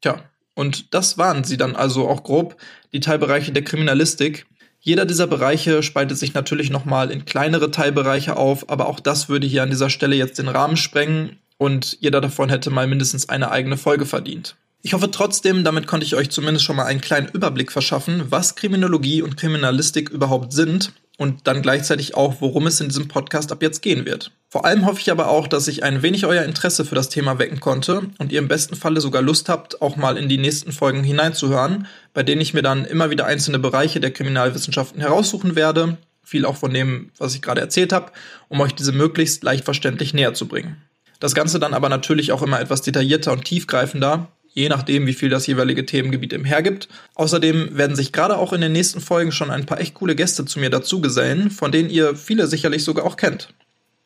Tja, 0.00 0.16
und 0.54 0.92
das 0.92 1.16
waren 1.16 1.44
sie 1.44 1.56
dann 1.56 1.76
also 1.76 2.08
auch 2.08 2.24
grob, 2.24 2.56
die 2.92 3.00
Teilbereiche 3.00 3.52
der 3.52 3.64
Kriminalistik. 3.64 4.46
Jeder 4.80 5.06
dieser 5.06 5.28
Bereiche 5.28 5.84
spaltet 5.84 6.18
sich 6.18 6.34
natürlich 6.34 6.70
nochmal 6.70 7.12
in 7.12 7.24
kleinere 7.24 7.70
Teilbereiche 7.70 8.36
auf, 8.36 8.68
aber 8.68 8.88
auch 8.88 8.98
das 8.98 9.28
würde 9.28 9.46
hier 9.46 9.62
an 9.62 9.70
dieser 9.70 9.90
Stelle 9.90 10.16
jetzt 10.16 10.40
den 10.40 10.48
Rahmen 10.48 10.76
sprengen 10.76 11.38
und 11.56 11.98
jeder 12.00 12.20
davon 12.20 12.48
hätte 12.48 12.70
mal 12.70 12.88
mindestens 12.88 13.28
eine 13.28 13.52
eigene 13.52 13.76
Folge 13.76 14.06
verdient. 14.06 14.56
Ich 14.86 14.92
hoffe 14.92 15.10
trotzdem, 15.10 15.64
damit 15.64 15.86
konnte 15.86 16.04
ich 16.04 16.14
euch 16.14 16.28
zumindest 16.28 16.66
schon 16.66 16.76
mal 16.76 16.84
einen 16.84 17.00
kleinen 17.00 17.28
Überblick 17.28 17.72
verschaffen, 17.72 18.24
was 18.28 18.54
Kriminologie 18.54 19.22
und 19.22 19.38
Kriminalistik 19.38 20.10
überhaupt 20.10 20.52
sind 20.52 20.92
und 21.16 21.46
dann 21.46 21.62
gleichzeitig 21.62 22.16
auch, 22.16 22.42
worum 22.42 22.66
es 22.66 22.82
in 22.82 22.88
diesem 22.88 23.08
Podcast 23.08 23.50
ab 23.50 23.62
jetzt 23.62 23.80
gehen 23.80 24.04
wird. 24.04 24.30
Vor 24.50 24.66
allem 24.66 24.84
hoffe 24.84 25.00
ich 25.00 25.10
aber 25.10 25.28
auch, 25.28 25.48
dass 25.48 25.68
ich 25.68 25.84
ein 25.84 26.02
wenig 26.02 26.26
euer 26.26 26.44
Interesse 26.44 26.84
für 26.84 26.94
das 26.94 27.08
Thema 27.08 27.38
wecken 27.38 27.60
konnte 27.60 28.02
und 28.18 28.30
ihr 28.30 28.38
im 28.38 28.46
besten 28.46 28.76
Falle 28.76 29.00
sogar 29.00 29.22
Lust 29.22 29.48
habt, 29.48 29.80
auch 29.80 29.96
mal 29.96 30.18
in 30.18 30.28
die 30.28 30.36
nächsten 30.36 30.70
Folgen 30.70 31.02
hineinzuhören, 31.02 31.86
bei 32.12 32.22
denen 32.22 32.42
ich 32.42 32.52
mir 32.52 32.62
dann 32.62 32.84
immer 32.84 33.08
wieder 33.08 33.24
einzelne 33.24 33.58
Bereiche 33.58 34.00
der 34.00 34.10
Kriminalwissenschaften 34.10 35.00
heraussuchen 35.00 35.56
werde, 35.56 35.96
viel 36.22 36.44
auch 36.44 36.56
von 36.56 36.74
dem, 36.74 37.10
was 37.16 37.34
ich 37.34 37.40
gerade 37.40 37.62
erzählt 37.62 37.94
habe, 37.94 38.12
um 38.50 38.60
euch 38.60 38.74
diese 38.74 38.92
möglichst 38.92 39.44
leicht 39.44 39.64
verständlich 39.64 40.12
näher 40.12 40.34
zu 40.34 40.46
bringen. 40.46 40.76
Das 41.20 41.34
Ganze 41.34 41.58
dann 41.58 41.72
aber 41.72 41.88
natürlich 41.88 42.32
auch 42.32 42.42
immer 42.42 42.60
etwas 42.60 42.82
detaillierter 42.82 43.32
und 43.32 43.46
tiefgreifender, 43.46 44.28
je 44.54 44.68
nachdem, 44.68 45.06
wie 45.06 45.12
viel 45.12 45.28
das 45.28 45.46
jeweilige 45.46 45.84
Themengebiet 45.84 46.32
im 46.32 46.44
hergibt. 46.44 46.88
Außerdem 47.14 47.76
werden 47.76 47.96
sich 47.96 48.12
gerade 48.12 48.38
auch 48.38 48.52
in 48.52 48.60
den 48.60 48.72
nächsten 48.72 49.00
Folgen 49.00 49.32
schon 49.32 49.50
ein 49.50 49.66
paar 49.66 49.80
echt 49.80 49.94
coole 49.94 50.14
Gäste 50.14 50.44
zu 50.44 50.60
mir 50.60 50.70
dazugesellen, 50.70 51.50
von 51.50 51.72
denen 51.72 51.90
ihr 51.90 52.16
viele 52.16 52.46
sicherlich 52.46 52.84
sogar 52.84 53.04
auch 53.04 53.16
kennt. 53.16 53.48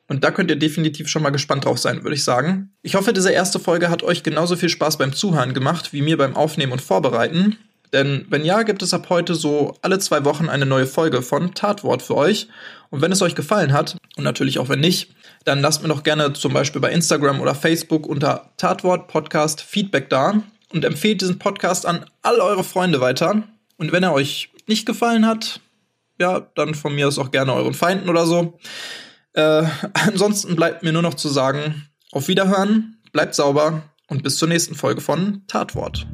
Und 0.08 0.24
da 0.24 0.30
könnt 0.30 0.50
ihr 0.50 0.56
definitiv 0.56 1.08
schon 1.08 1.22
mal 1.22 1.30
gespannt 1.30 1.66
drauf 1.66 1.78
sein, 1.78 2.02
würde 2.02 2.14
ich 2.14 2.24
sagen. 2.24 2.70
Ich 2.82 2.94
hoffe, 2.94 3.12
diese 3.12 3.30
erste 3.30 3.60
Folge 3.60 3.90
hat 3.90 4.02
euch 4.02 4.22
genauso 4.22 4.56
viel 4.56 4.70
Spaß 4.70 4.96
beim 4.96 5.12
Zuhören 5.12 5.52
gemacht 5.52 5.92
wie 5.92 6.00
mir 6.00 6.16
beim 6.16 6.34
Aufnehmen 6.34 6.72
und 6.72 6.80
Vorbereiten. 6.80 7.58
Denn 7.92 8.26
wenn 8.30 8.44
ja, 8.44 8.62
gibt 8.62 8.82
es 8.82 8.94
ab 8.94 9.06
heute 9.10 9.34
so 9.34 9.76
alle 9.82 9.98
zwei 9.98 10.24
Wochen 10.24 10.48
eine 10.48 10.66
neue 10.66 10.86
Folge 10.86 11.20
von 11.20 11.54
Tatwort 11.54 12.02
für 12.02 12.16
euch. 12.16 12.48
Und 12.90 13.02
wenn 13.02 13.12
es 13.12 13.20
euch 13.20 13.34
gefallen 13.34 13.74
hat, 13.74 13.96
und 14.16 14.24
natürlich 14.24 14.58
auch 14.58 14.70
wenn 14.70 14.80
nicht, 14.80 15.10
dann 15.48 15.60
lasst 15.60 15.82
mir 15.82 15.88
doch 15.88 16.02
gerne 16.02 16.34
zum 16.34 16.52
Beispiel 16.52 16.80
bei 16.80 16.92
Instagram 16.92 17.40
oder 17.40 17.54
Facebook 17.54 18.06
unter 18.06 18.50
Tatwort 18.58 19.08
Podcast 19.08 19.62
Feedback 19.62 20.10
da 20.10 20.42
und 20.74 20.84
empfehlt 20.84 21.22
diesen 21.22 21.38
Podcast 21.38 21.86
an 21.86 22.04
all 22.20 22.40
eure 22.40 22.62
Freunde 22.62 23.00
weiter. 23.00 23.42
Und 23.78 23.90
wenn 23.90 24.02
er 24.02 24.12
euch 24.12 24.50
nicht 24.66 24.84
gefallen 24.84 25.26
hat, 25.26 25.60
ja, 26.20 26.40
dann 26.54 26.74
von 26.74 26.94
mir 26.94 27.08
aus 27.08 27.18
auch 27.18 27.30
gerne 27.30 27.54
euren 27.54 27.72
Feinden 27.72 28.10
oder 28.10 28.26
so. 28.26 28.58
Äh, 29.32 29.64
ansonsten 29.94 30.54
bleibt 30.54 30.82
mir 30.82 30.92
nur 30.92 31.02
noch 31.02 31.14
zu 31.14 31.30
sagen, 31.30 31.88
auf 32.12 32.28
Wiederhören, 32.28 32.98
bleibt 33.12 33.34
sauber 33.34 33.82
und 34.08 34.22
bis 34.22 34.36
zur 34.36 34.48
nächsten 34.48 34.74
Folge 34.74 35.00
von 35.00 35.44
Tatwort. 35.46 36.06